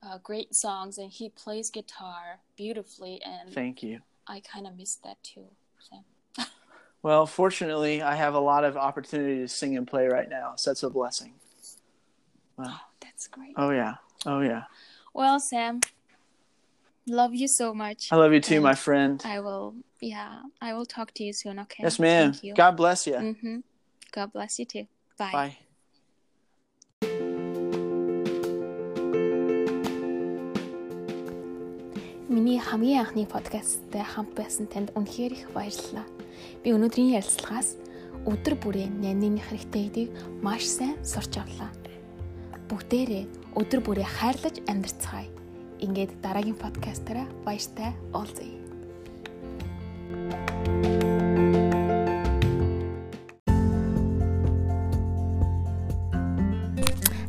[0.03, 4.01] uh, great songs, and he plays guitar beautifully, and Thank you.
[4.27, 5.45] I kind of miss that too.
[5.79, 6.03] Sam.
[7.02, 10.70] Well, fortunately, I have a lot of opportunity to sing and play right now, so
[10.70, 11.34] that's a blessing.
[12.56, 12.64] Wow.
[12.68, 13.52] Oh, that's great.
[13.56, 13.96] Oh yeah.
[14.24, 14.64] Oh yeah.
[15.12, 15.80] Well, Sam,
[17.06, 18.08] love you so much.
[18.10, 19.20] I love you too, And my friend.
[19.24, 21.58] I will, yeah, I will talk to you soon.
[21.60, 21.82] Okay.
[21.82, 22.32] Yes, ma'am.
[22.32, 22.54] Thank you.
[22.54, 23.14] God bless you.
[23.14, 23.58] Mm-hmm.
[24.12, 24.86] God bless you too.
[25.18, 25.30] Bye.
[25.32, 25.56] Bye.
[32.26, 36.02] Миний хамгийн анхны подкасттай хамт байсан танд үнэхээр их баярлалаа.
[36.63, 37.79] Би өнөөдрийн ярилцлагаас
[38.27, 40.09] өдөр бүрийн нянины хэрэгтэй гэдгийг
[40.43, 41.71] маш сайн сурч авлаа.
[42.69, 43.25] Бүгдээрээ
[43.57, 45.29] өдөр бүрээ хайрлаж амьдарцгаая.
[45.79, 48.59] Ингээд дараагийн подкастаараа баяртай уулзъя.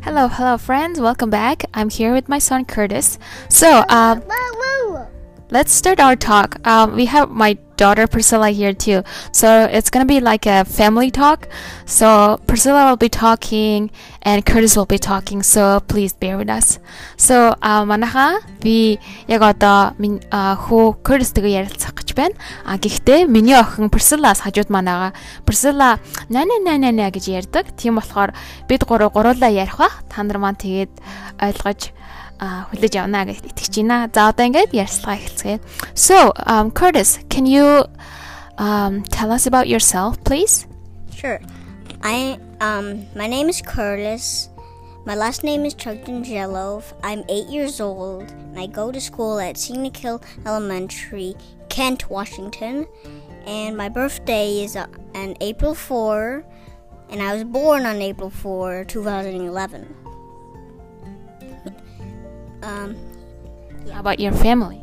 [0.03, 0.99] Hello, hello, friends.
[0.99, 1.65] Welcome back.
[1.73, 3.17] I'm here with my son Curtis.
[3.49, 4.23] So, um,
[5.51, 6.59] let's start our talk.
[6.67, 9.01] Um, we have my daughter Priscilla here too.
[9.33, 11.49] So it's gonna be like a family talk.
[11.87, 13.91] So Priscilla will be talking
[14.23, 15.41] and Curtis will be talking.
[15.43, 16.79] So please bear with us.
[17.17, 19.97] So а манайха би яг одоо
[20.65, 22.37] хүү Curtis-тэйгээ ярилцах гэж байна.
[22.69, 25.17] А гэхдээ миний охин Priscilla-аас хажууд манайгаа
[25.49, 27.73] Priscilla нана нана нана гэж ярьдаг.
[27.81, 28.37] Тийм болохоор
[28.69, 29.89] бид гурав гуруулаа ярих ба.
[30.13, 30.93] Та нар маань тэгээд
[31.41, 31.97] ойлгож
[32.40, 34.10] хүлээж авна гэж итгэж байна.
[34.12, 35.60] За одоо ингээд ярьцлага эхэлцгээе.
[35.96, 37.88] So, um, Curtis, can you
[38.58, 40.68] um, tell us about yourself, please?
[41.16, 41.40] Sure.
[42.04, 44.50] I um my name is Curtis.
[45.06, 46.82] My last name is Jello.
[47.04, 51.36] I'm eight years old and I go to school at Scenic Hill Elementary,
[51.70, 52.88] Kent, Washington.
[53.46, 56.44] And my birthday is uh, on April 4
[57.12, 59.99] and I was born on April 4, 2011.
[62.63, 62.97] Um
[63.93, 64.81] How about your family?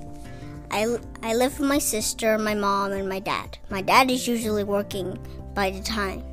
[0.69, 3.57] I, I live with my sister, my mom, and my dad.
[3.69, 5.17] My dad is usually working
[5.55, 6.23] by the time.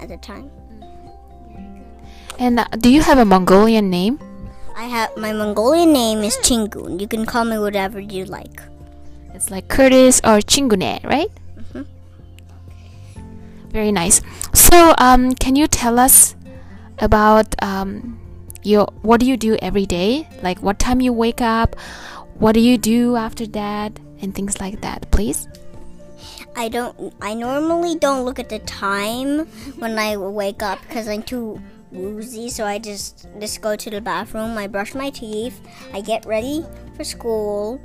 [0.00, 0.50] At the time,
[2.38, 4.18] And uh, do you have a Mongolian name?
[4.76, 6.98] I have my Mongolian name is Chingun.
[7.00, 8.60] You can call me whatever you like.
[9.34, 11.30] It's like Curtis or Chingune, right?
[11.58, 11.86] Mhm.
[13.70, 14.20] Very nice.
[14.52, 16.34] So, um, can you tell us
[16.98, 18.18] about um,
[18.66, 20.28] your what do you do every day?
[20.42, 21.76] Like what time you wake up?
[22.38, 23.98] What do you do after that?
[24.20, 25.46] And things like that, please.
[26.56, 27.12] I don't.
[27.20, 29.46] I normally don't look at the time
[29.78, 31.60] when I wake up because I'm too
[31.90, 32.48] woozy.
[32.48, 34.56] So I just just go to the bathroom.
[34.56, 35.60] I brush my teeth.
[35.92, 36.64] I get ready
[36.96, 37.80] for school.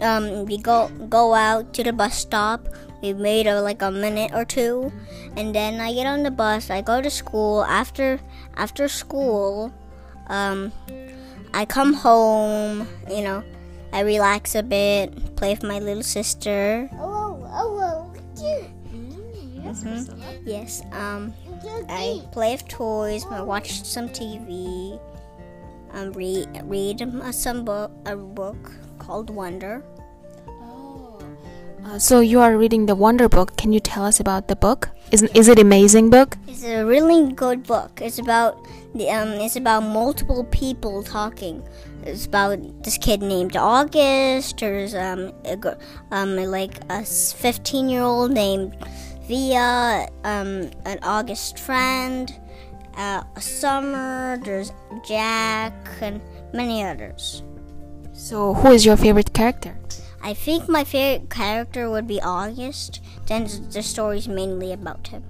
[0.00, 2.68] Um, we go go out to the bus stop.
[3.02, 4.92] We made a, like a minute or two,
[5.36, 6.70] and then I get on the bus.
[6.70, 7.64] I go to school.
[7.64, 8.20] After
[8.54, 9.74] after school,
[10.28, 10.72] um,
[11.52, 12.86] I come home.
[13.10, 13.44] You know,
[13.92, 16.88] I relax a bit, play with my little sister.
[20.46, 20.82] Yes.
[20.92, 21.34] Um,
[21.88, 23.26] I play with toys.
[23.30, 24.98] I watch some TV.
[25.92, 29.82] Um, read read some book a book called Wonder.
[31.84, 33.56] Uh, so you are reading the Wonder Book.
[33.56, 34.90] Can you tell us about the book?
[35.10, 36.38] Is is it amazing book?
[36.46, 38.00] It's a really good book.
[38.00, 38.56] It's about
[38.94, 39.28] the um.
[39.42, 41.62] It's about multiple people talking.
[42.04, 44.58] It's about this kid named August.
[44.58, 45.58] There's um a,
[46.10, 48.76] um like a fifteen year old named
[49.26, 50.08] Via.
[50.24, 52.32] Um, an August friend.
[52.96, 54.38] Uh, a summer.
[54.44, 54.72] There's
[55.04, 56.20] Jack and
[56.54, 57.42] many others.
[58.12, 59.74] So who is your favorite character?
[60.22, 63.00] I think my favorite character would be August.
[63.26, 65.24] Then the story's mainly about him.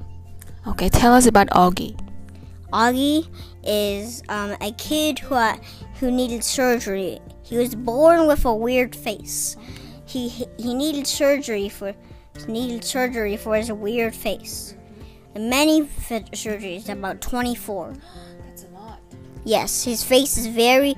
[0.67, 1.99] Okay, tell us about Augie.
[2.73, 3.29] Augie
[3.65, 5.57] is um, a kid who uh,
[5.99, 7.21] who needed surgery.
[7.43, 9.57] He was born with a weird face.
[10.07, 10.29] He
[10.59, 11.95] he needed surgery for
[12.47, 14.75] needed surgery for his weird face.
[15.35, 17.95] And many surgeries, about twenty four.
[18.47, 19.01] That's a lot.
[19.45, 20.95] Yes, his face is very,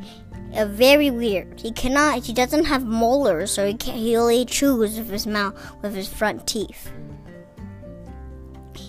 [0.57, 1.61] uh, very weird.
[1.61, 2.25] He cannot.
[2.25, 6.09] He doesn't have molars, so he can He only chews with his mouth with his
[6.09, 6.91] front teeth.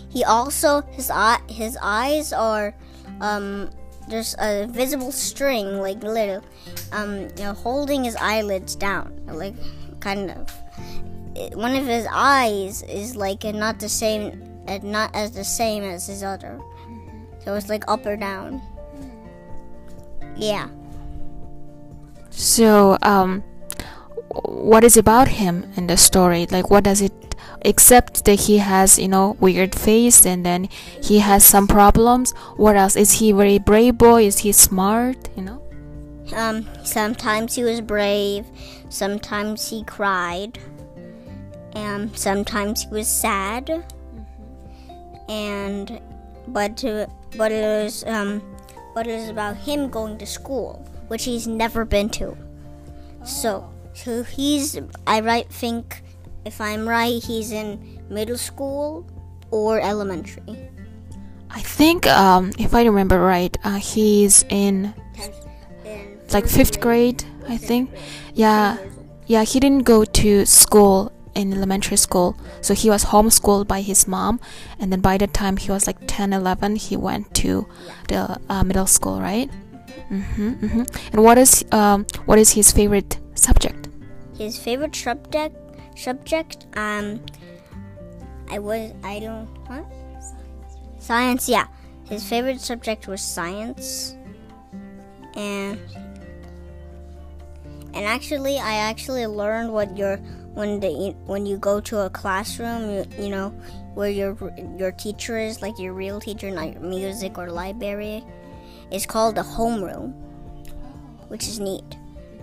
[0.10, 2.74] He also his eye his eyes are
[3.20, 3.70] um
[4.08, 6.42] there's a visible string like little
[6.94, 9.56] um you know holding his eyelids down like
[10.00, 10.48] kind of
[11.36, 14.40] It- one of his eyes is like not the same
[14.84, 16.62] not as the same as his other
[17.44, 18.62] So it's like up or down.
[20.36, 20.68] Yeah.
[22.36, 23.44] So, um,
[24.44, 26.46] what is about him in the story?
[26.52, 27.14] Like, what does it?
[27.62, 30.70] Except that he has, you know, weird face, and then
[31.02, 32.34] he has some problems.
[32.58, 32.96] What else?
[32.96, 34.26] Is he very brave boy?
[34.26, 35.18] Is he smart?
[35.36, 35.62] You know.
[36.34, 38.46] Um, sometimes he was brave,
[38.90, 40.58] sometimes he cried,
[41.74, 43.84] and sometimes he was sad.
[45.30, 46.02] And
[46.48, 47.08] but uh,
[47.38, 48.42] but it was um,
[48.94, 52.38] but it was about him going to school, which he's never been to.
[53.24, 56.04] So so he's I right think
[56.46, 59.06] if I'm right, he's in middle school
[59.52, 60.70] or elementary.
[61.50, 64.94] I think, um, if I remember right, uh, he's in
[65.86, 67.24] In like fifth grade.
[67.48, 67.92] I think.
[68.34, 68.78] Yeah,
[69.28, 69.44] yeah.
[69.44, 74.40] He didn't go to school in elementary school, so he was homeschooled by his mom.
[74.80, 77.68] And then by the time he was like 10, 11, he went to
[78.08, 79.50] the uh, middle school, right?
[80.10, 80.84] Mm-hmm, mm-hmm.
[81.14, 83.86] And what is um, what is his favorite subject?
[84.38, 85.56] his favorite subject
[85.98, 87.22] subject um
[88.50, 89.86] I was I don't what
[91.00, 91.68] science yeah
[92.06, 94.16] his favorite subject was science
[95.36, 95.80] and
[97.94, 100.18] and actually I actually learned what your
[100.54, 103.50] when the when you go to a classroom you, you know
[103.94, 104.36] where your
[104.78, 108.24] your teacher is like your real teacher not your music or library
[108.92, 110.14] it's called a homeroom
[111.28, 111.98] which is neat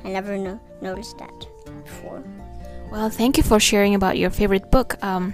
[0.04, 1.46] I never no- noticed that
[1.84, 2.22] before
[2.90, 5.02] Well, thank you for sharing about your favorite book.
[5.02, 5.32] Um,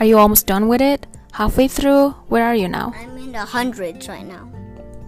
[0.00, 1.06] are you almost done with it?
[1.32, 2.10] Halfway through?
[2.28, 2.92] Where are you now?
[2.94, 4.50] I'm in the hundreds right now.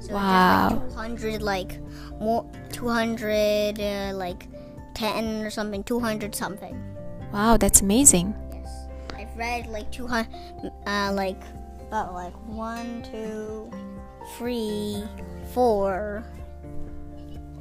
[0.00, 0.70] So Wow.
[0.70, 1.78] Two hundred like
[2.20, 2.46] more.
[2.72, 4.48] Two hundred uh, like
[4.94, 5.82] ten or something.
[5.84, 6.74] Two hundred something.
[7.32, 8.32] Wow, that's amazing.
[8.54, 8.86] Yes.
[9.14, 10.32] I've read like two hundred.
[10.86, 11.42] Uh, like
[11.88, 13.68] about like one, two,
[14.36, 15.04] three,
[15.52, 16.24] four.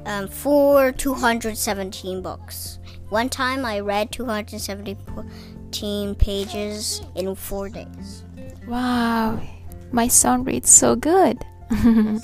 [0.04, 2.78] Um, four two hundred seventeen books.
[3.08, 8.22] One time I read two hundred seventeen pages in four days.
[8.68, 9.40] Wow,
[9.90, 11.44] my son reads so good.
[11.70, 12.20] I'm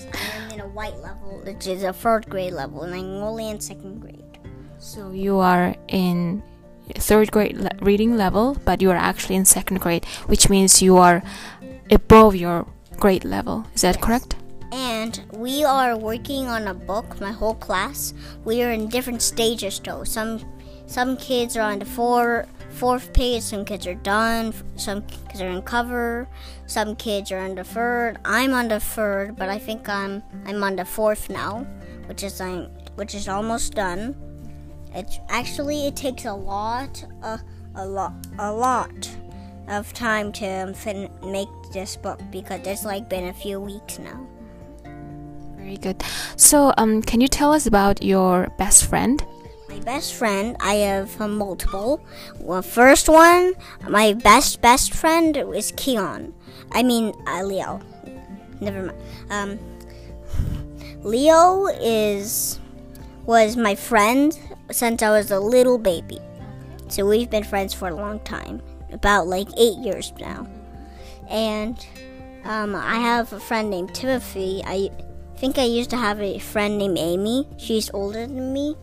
[0.53, 4.01] in a white level, which is a third grade level, and I'm only in second
[4.01, 4.38] grade.
[4.78, 6.43] So you are in
[6.95, 10.97] third grade le- reading level, but you are actually in second grade, which means you
[10.99, 11.22] are
[11.90, 12.66] above your
[13.03, 13.66] grade level.
[13.74, 14.36] Is that correct?
[14.70, 18.14] And we are working on a book, my whole class.
[18.44, 20.05] We are in different stages though.
[20.05, 20.38] Some
[20.86, 25.48] some kids are on the four, fourth page, some kids are done, some kids are
[25.48, 26.28] in cover,
[26.66, 28.18] some kids are on the third.
[28.24, 31.66] I'm on the third, but I think I'm I'm on the fourth now,
[32.07, 34.14] which is I'm which is almost done.
[34.94, 37.38] It's actually it takes a lot uh,
[37.74, 39.11] a lot a lot
[39.68, 44.26] of time to fin- make this book because it's like been a few weeks now.
[45.56, 46.02] Very good.
[46.36, 49.24] So, um, can you tell us about your best friend?
[49.68, 52.00] My best friend, I have uh, multiple.
[52.40, 53.54] Well, first one,
[53.88, 56.34] my best best friend is Keon.
[56.72, 57.80] I mean, uh, Leo.
[58.60, 58.98] Never mind.
[59.30, 59.58] Um,
[61.02, 62.60] Leo is
[63.24, 64.38] was my friend
[64.70, 66.18] since I was a little baby.
[66.88, 68.60] So we've been friends for a long time,
[68.93, 70.47] about like eight years now.
[71.28, 71.84] And
[72.45, 74.62] um, I have a friend named Timothy.
[74.64, 74.90] I
[75.36, 77.49] think I used to have a friend named Amy.
[77.59, 78.76] She's older than me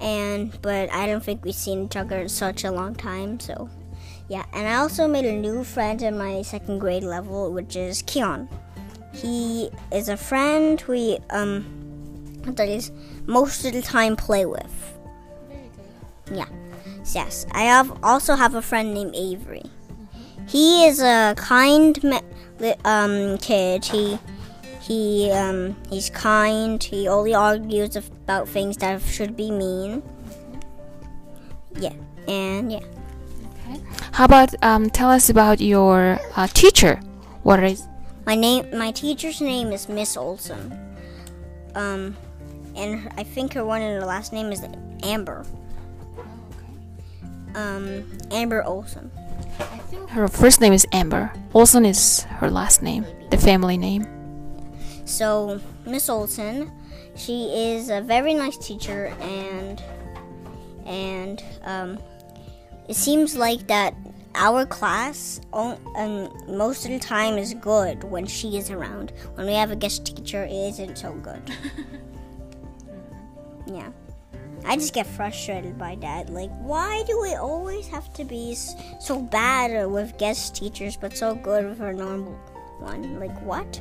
[0.00, 3.40] and but I don't think we've seen each other in such a long time.
[3.40, 3.70] So,
[4.28, 4.44] yeah.
[4.52, 8.48] And I also made a new friend in my second grade level, which is Keon.
[9.12, 11.64] He is a friend we um
[12.42, 12.92] that is
[13.26, 14.98] most of the time play with.
[16.30, 16.48] Yeah.
[17.12, 17.46] Yes.
[17.52, 19.64] I have also have a friend named Avery.
[20.46, 21.98] He is a kind
[22.84, 23.84] um kid.
[23.84, 24.18] He
[24.84, 26.82] he um, he's kind.
[26.82, 30.02] He only argues about things that should be mean.
[31.76, 31.94] Yeah,
[32.28, 32.84] and yeah.
[33.66, 33.80] Okay.
[34.12, 36.96] How about um, tell us about your uh, teacher?
[37.44, 37.88] What is?
[38.26, 40.78] My name, my teacher's name is Miss Olson.
[41.74, 42.14] Um,
[42.76, 44.62] and her, I think her one and her last name is
[45.02, 45.46] Amber.
[47.54, 49.10] Um, Amber Olson.
[50.08, 51.32] Her first name is Amber.
[51.52, 54.06] Olson is her last name, the family name.
[55.04, 56.72] So Miss Olson,
[57.16, 59.82] she is a very nice teacher, and
[60.86, 61.98] and um,
[62.88, 63.94] it seems like that
[64.34, 69.12] our class um, most of the time is good when she is around.
[69.34, 71.42] When we have a guest teacher, it isn't so good.
[73.66, 73.90] yeah.
[74.64, 76.30] I just get frustrated by that.
[76.30, 81.34] Like, why do we always have to be so bad with guest teachers, but so
[81.34, 82.32] good with our normal
[82.78, 83.20] one?
[83.20, 83.80] Like, what?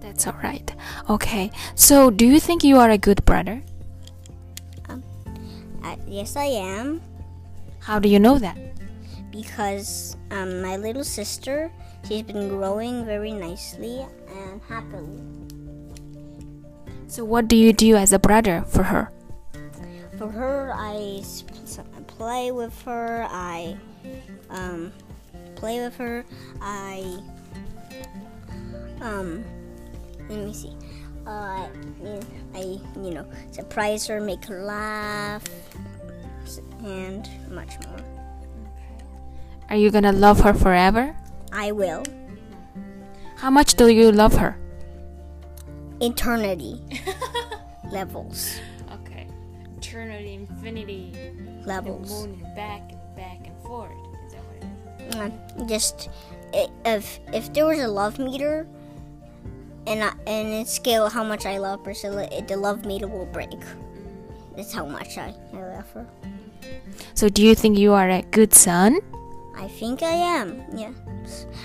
[0.00, 0.72] That's all right.
[1.10, 1.50] Okay.
[1.74, 3.62] So, do you think you are a good brother?
[4.88, 7.00] Uh, yes, I am.
[7.80, 8.56] How do you know that?
[9.38, 11.70] because um, my little sister
[12.06, 15.20] she's been growing very nicely and happily
[17.08, 19.10] So, what do you do as a brother for her?
[20.18, 21.22] for her I
[22.18, 23.76] play with her i
[24.50, 24.92] um,
[25.54, 26.24] play with her
[26.60, 26.98] i
[29.00, 29.44] um,
[30.28, 30.74] let me see
[31.26, 31.68] uh,
[32.54, 35.44] i you know surprise her make her laugh
[36.82, 38.02] and much more
[39.70, 41.14] Are you gonna love her forever?
[41.52, 42.02] i will
[43.36, 44.58] How much do you love her?
[46.00, 46.80] Eternity
[47.90, 48.60] levels
[48.92, 49.26] Okay.
[49.76, 51.12] Eternity, infinity,
[51.64, 53.92] levels Moon and back and back and forth.
[54.26, 54.56] Is that what
[55.00, 55.60] it is?
[55.60, 56.10] Uh, just
[56.52, 58.66] if if there was a love meter
[59.86, 63.26] and I, and it scale how much I love Priscilla, it, the love meter will
[63.26, 63.58] break.
[64.56, 66.06] That's how much I, I love her.
[67.14, 69.00] So, do you think you are a good son?
[69.56, 70.62] I think I am.
[70.74, 70.92] Yeah.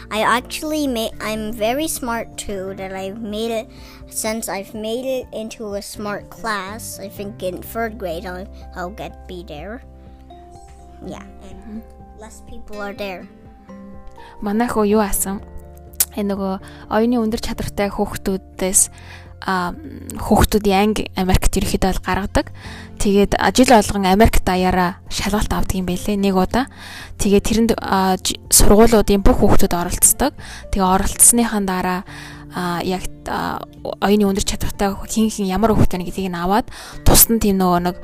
[0.09, 1.11] I actually made.
[1.19, 2.73] I'm very smart too.
[2.75, 3.69] That I've made it
[4.13, 6.99] since I've made it into a smart class.
[6.99, 9.81] I think in third grade I'll I'll get be there.
[11.05, 11.83] Yeah, and
[12.19, 13.27] less people are there.
[14.41, 15.41] Манайх юу асан?
[16.13, 16.53] Энэ нөгөө
[16.93, 18.81] оюуны өндөр чадвартай хүүхдүүдээс
[19.43, 19.75] а
[20.23, 22.47] хүүхдүүдийн анги Америкт ерөөхдөө бол гаргадаг.
[23.03, 26.71] Тэгээд жил болгон Америк даяараа шалгалт авдаг юм байлээ нэг удаа.
[27.19, 27.71] Тэгээд тэрэнд
[28.47, 30.31] сургуулиудын бүх хүүхдүүд оролцдог.
[30.71, 32.01] Тэгээ оролцсныхаа дараа
[32.53, 36.69] а яг оюуны өндөр чадвартай хин хин ямар хүүхдүүд вэ гэдгийг нь аваад
[37.01, 37.97] тусдан тийм нөгөө нэг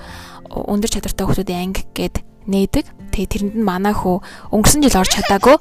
[0.49, 2.15] өндөр чадвартай хүүхдүүдийн анги гээд
[2.49, 2.85] нээдэг.
[3.13, 4.19] Тэгээ тэрэнд нь манай хүү
[4.49, 5.55] өнгөрсөн жил орж чадаагүй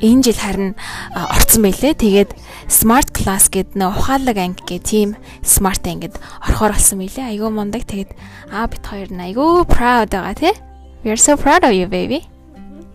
[0.00, 0.72] энэ жил харин
[1.14, 1.94] орцсон байлээ.
[1.98, 2.30] Тэгээд
[2.70, 7.34] smart class гэд нэ ухаалаг анги гэх тийм smart ангид орохоор болсон байлээ.
[7.34, 7.82] Айгүй мундаг.
[7.86, 8.12] Тэгээд
[8.52, 10.54] аа бит хоёр нь айгүй proud байгаа тий.
[11.02, 12.26] We are so proud of you baby.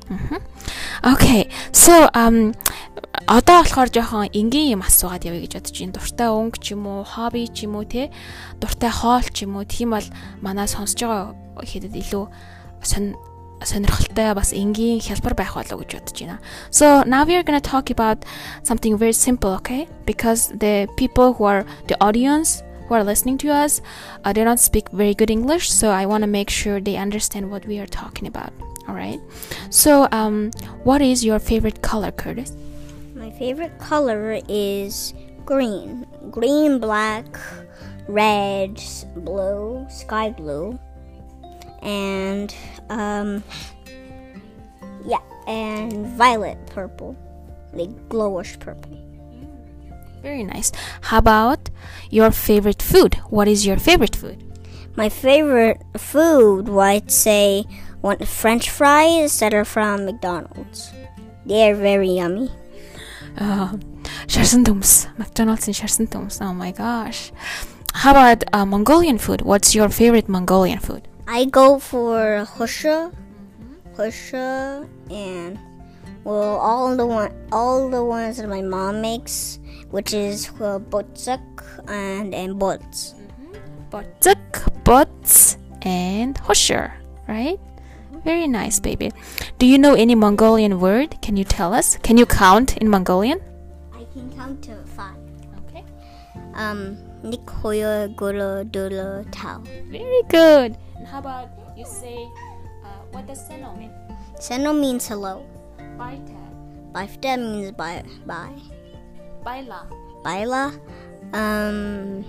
[0.09, 0.39] Мгм.
[1.03, 1.51] Okay.
[1.71, 2.55] So um
[3.27, 5.95] одоо болохоор жоохон энгийн юм асуугаад явъя гэж бодож байна.
[5.95, 8.11] Дуртай өнгө ч юм уу, хобби ч юм уу те.
[8.59, 9.67] Дуртай хоол ч юм уу.
[9.67, 10.07] Тийм бол
[10.41, 12.25] манай сонсож байгаа хэдэд илүү
[12.83, 13.15] сонь
[13.62, 16.38] сонирхолтой бас энгийн хялбар байх болов уу гэж бодож байна.
[16.70, 18.24] So now we are going to talk about
[18.62, 19.88] something very simple, okay?
[20.06, 23.82] Because the people who are the audience who are listening to us,
[24.24, 27.50] uh, they don't speak very good English, so I want to make sure they understand
[27.50, 28.52] what we are talking about.
[28.88, 29.20] All right.
[29.68, 30.50] So um
[30.84, 32.52] what is your favorite color, Curtis?
[33.14, 35.12] My favorite color is
[35.44, 36.06] green.
[36.30, 37.26] Green, black,
[38.08, 40.78] red, s- blue, sky blue,
[41.82, 42.54] and
[42.88, 43.42] um,
[45.04, 47.16] yeah, and violet purple,
[47.72, 48.96] like glowish purple.
[50.22, 50.72] Very nice.
[51.02, 51.70] How about
[52.10, 53.14] your favorite food?
[53.30, 54.44] What is your favorite food?
[54.96, 57.64] My favorite food, well, I'd say,
[58.00, 60.90] one French fries that are from McDonald's.
[61.46, 62.50] They are very yummy.
[63.38, 63.76] Uh,
[64.26, 65.06] шарсан төмс.
[65.16, 66.42] McDonald's-ын шарсан төмс.
[66.42, 67.30] Oh my gosh.
[67.94, 69.42] How about uh, Mongolian food?
[69.42, 71.06] What's your favorite Mongolian food?
[71.27, 73.13] I go for khuushuur,
[73.95, 75.59] khuushuur, and
[76.23, 79.59] well, all the one, all the ones that my mom makes,
[79.91, 81.41] which is uh, botzak
[81.87, 83.15] and and bots.
[83.91, 86.91] Botzuk, bots, and khuushuur,
[87.27, 87.59] right?
[88.23, 89.11] Very nice, baby.
[89.59, 91.19] Do you know any Mongolian word?
[91.21, 91.97] Can you tell us?
[92.03, 93.41] Can you count in Mongolian?
[93.93, 95.15] I can count to five.
[95.67, 95.83] Okay.
[96.55, 99.61] Um, nikhoya gula dula tau.
[99.91, 100.77] Very good.
[101.03, 102.31] And how about you say,
[102.85, 103.91] uh, what does seno mean?
[104.39, 105.45] Seno means hello.
[105.99, 106.39] Baita.
[106.93, 108.55] Baifta means bye bye.
[109.43, 109.85] Baila.
[110.23, 110.71] Baila,
[111.33, 112.23] um,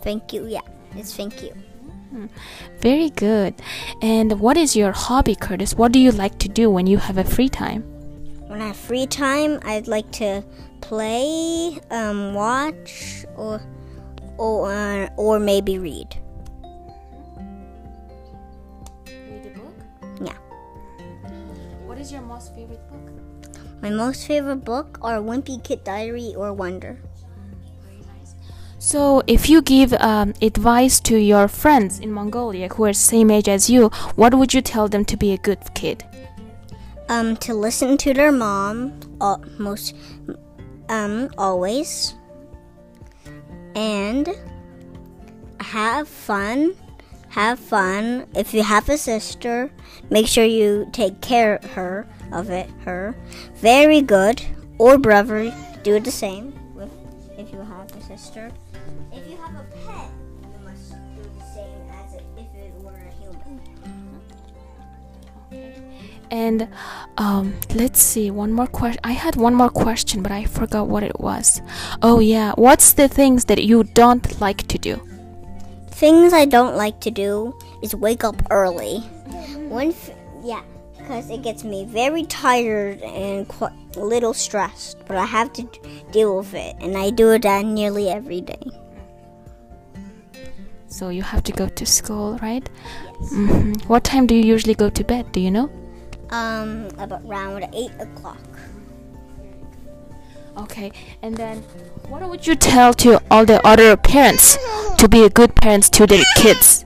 [0.00, 0.46] thank you.
[0.46, 0.64] Yeah,
[0.96, 1.52] it's thank you.
[2.80, 3.52] Very good.
[4.00, 5.74] And what is your hobby, Curtis?
[5.74, 7.82] What do you like to do when you have a free time?
[8.48, 10.42] When I have free time, I'd like to
[10.80, 13.60] play, um, watch, or
[14.38, 16.08] or uh, or maybe read.
[16.08, 16.19] Read
[22.00, 23.52] is your most favorite book?
[23.82, 26.98] My most favorite book are Wimpy Kid Diary or Wonder.
[28.78, 33.46] So, if you give um, advice to your friends in Mongolia who are same age
[33.46, 36.02] as you, what would you tell them to be a good kid?
[37.10, 39.94] Um, to listen to their mom, uh, most,
[40.88, 42.14] um, always,
[43.74, 44.30] and
[45.60, 46.74] have fun.
[47.30, 48.26] Have fun.
[48.34, 49.70] If you have a sister,
[50.10, 52.68] make sure you take care of her of it.
[52.84, 53.14] Her,
[53.56, 54.42] very good.
[54.78, 55.52] Or brother,
[55.82, 56.54] do the same.
[57.38, 58.50] if you have a sister.
[59.12, 60.10] If you have a pet,
[60.42, 63.60] you must do the same as if it were a human.
[66.30, 66.68] And
[67.16, 69.00] um, let's see, one more question.
[69.04, 71.62] I had one more question, but I forgot what it was.
[72.02, 72.52] Oh, yeah.
[72.56, 75.09] What's the things that you don't like to do?
[76.00, 77.52] Things I don't like to do
[77.82, 79.00] is wake up early.
[79.68, 80.10] One, f-
[80.42, 80.62] yeah,
[80.96, 85.62] because it gets me very tired and quite a little stressed, but I have to
[85.62, 85.78] d-
[86.10, 88.64] deal with it, and I do it uh, nearly every day.
[90.86, 92.66] So you have to go to school, right?
[93.28, 95.30] hmm What time do you usually go to bed?
[95.32, 95.68] Do you know?
[96.30, 98.40] Um, about around 8 o'clock.
[100.56, 101.58] Okay, and then
[102.08, 104.58] what would you tell to all the other parents
[104.98, 106.84] to be a good parents to their kids?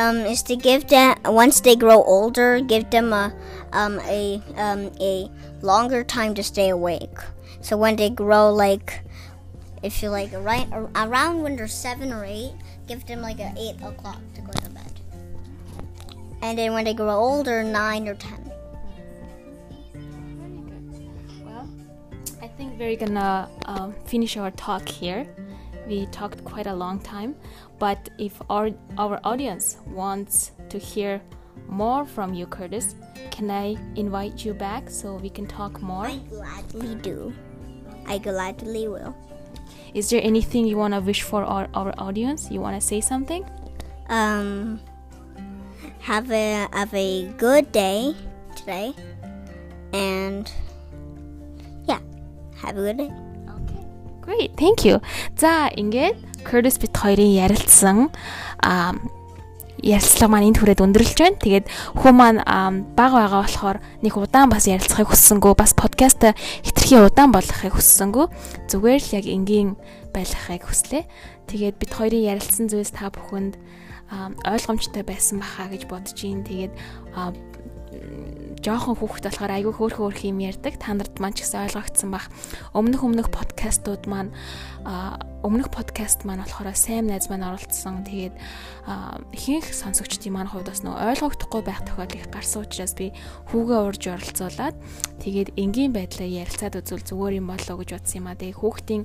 [0.00, 3.32] um, is to give them once they grow older, give them a
[3.72, 5.30] um, a um, a
[5.62, 7.18] longer time to stay awake.
[7.60, 9.02] So when they grow, like
[9.82, 12.52] if you like right around when they're seven or eight,
[12.88, 14.92] give them like a eight o'clock to go to bed.
[16.42, 18.49] And then when they grow older, nine or ten.
[22.80, 25.26] We're gonna um, finish our talk here.
[25.86, 27.36] We talked quite a long time,
[27.78, 31.20] but if our our audience wants to hear
[31.68, 32.94] more from you, Curtis,
[33.30, 36.06] can I invite you back so we can talk more?
[36.06, 37.32] I gladly do.
[38.06, 39.14] I gladly will.
[39.92, 42.50] Is there anything you wanna wish for our, our audience?
[42.50, 43.44] You wanna say something?
[44.08, 44.80] Um,
[46.00, 48.14] have a have a good day
[48.56, 48.94] today,
[49.92, 50.50] and
[52.62, 53.10] have a good day.
[53.48, 53.82] Okay.
[54.20, 54.50] Great.
[54.56, 55.00] Thank you.
[55.36, 58.08] За, ингээд Curtis бит хоёрын ярилцсан
[58.62, 58.96] аа
[59.80, 61.40] ярилцлага маань энд хүрээд өндөрлөж байна.
[61.40, 61.66] Тэгээд
[61.96, 62.40] хүн маань
[62.92, 68.26] баг байгаа болохоор нэг удаан бас ярилцахыг хүссэнгүү, бас подкаст хитрхи удаан болгохыг хүссэнгүү.
[68.68, 69.68] Зүгээр л яг энгийн
[70.12, 71.04] байлгахыг хүслээ.
[71.48, 73.56] Тэгээд бит хоёрын ярилцсан зүйлс та бүхэнд
[74.44, 76.44] ойлгомжтой байсан баха гэж бодож ийн.
[76.44, 76.76] Тэгээд
[78.60, 80.76] жоохон хүүхэд болохоор айгүй хөөрхөн хөөрх юм ярьдаг.
[80.76, 82.28] Та нарт маань ч гэсэн ойлгогдсон бах.
[82.76, 84.36] Өмнөх өмнөх подкастууд маань
[85.40, 88.04] өмнөх подкаст маань болохоор сайн найз маань оролцсон.
[88.04, 88.36] Тэгээд
[89.32, 93.16] ихэнх сонсогчдын маань хувьд бас нөө ойлгогдохгүй байх тохиол их гарсан учраас би
[93.48, 94.76] хүүгээ урьж оролцуулаад
[95.24, 98.36] тэгээд энгийн байдлаар ярилцаад үзвэл зүгээр юм болоо гэж бодсон юм а.
[98.36, 99.02] Тэгээд хүүхдийн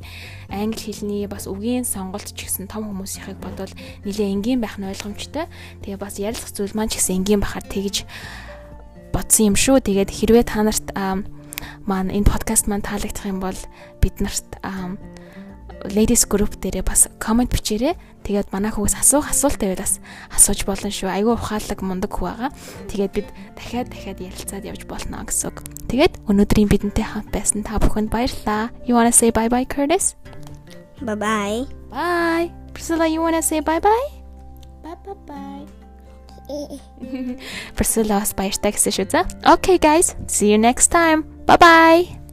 [0.51, 3.71] англи хэлний бас үгийн сонголт ч гэсэн том хүмүүсийнхийг бодвол
[4.03, 5.47] нэлээ энгийн байх нь ойлгомжтой.
[5.87, 8.03] Тэгээд бас ярилцах зүйл маань ч гэсэн энгийн бахаар тэгж
[9.15, 9.79] бодсон юм шүү.
[9.79, 10.91] Тэгээд хэрвээ та нарт
[11.87, 13.55] маань энэ подкаст маань таалагдах юм бол
[14.03, 14.59] бид нарт
[15.93, 17.95] ladies group дээрээ бас комент бичээрэй.
[18.25, 20.01] Тэгээд манай хүүгээс асуух асуулт байвал бас
[20.33, 21.09] асууж болно шүү.
[21.13, 22.49] Айгүй ухаалаг мундаг хүү байгаа.
[22.89, 25.61] Тэгээд бид дахиад дахиад ярилцаад явж болно гэсэн үг.
[25.93, 28.73] Тэгээд өнөөдрийн бидэнтэй хамт байсан та бүхэнд баярлалаа.
[28.89, 30.17] You wanna say bye bye Curtis?
[31.05, 31.61] Bye bye.
[31.93, 32.49] Bye.
[32.73, 34.09] Priscilla, you wanna say bye bye?
[34.81, 35.54] Bye bye bye.
[37.75, 38.77] Priscilla's by hashtag
[39.45, 41.23] Okay guys, see you next time.
[41.45, 42.24] Bye bye.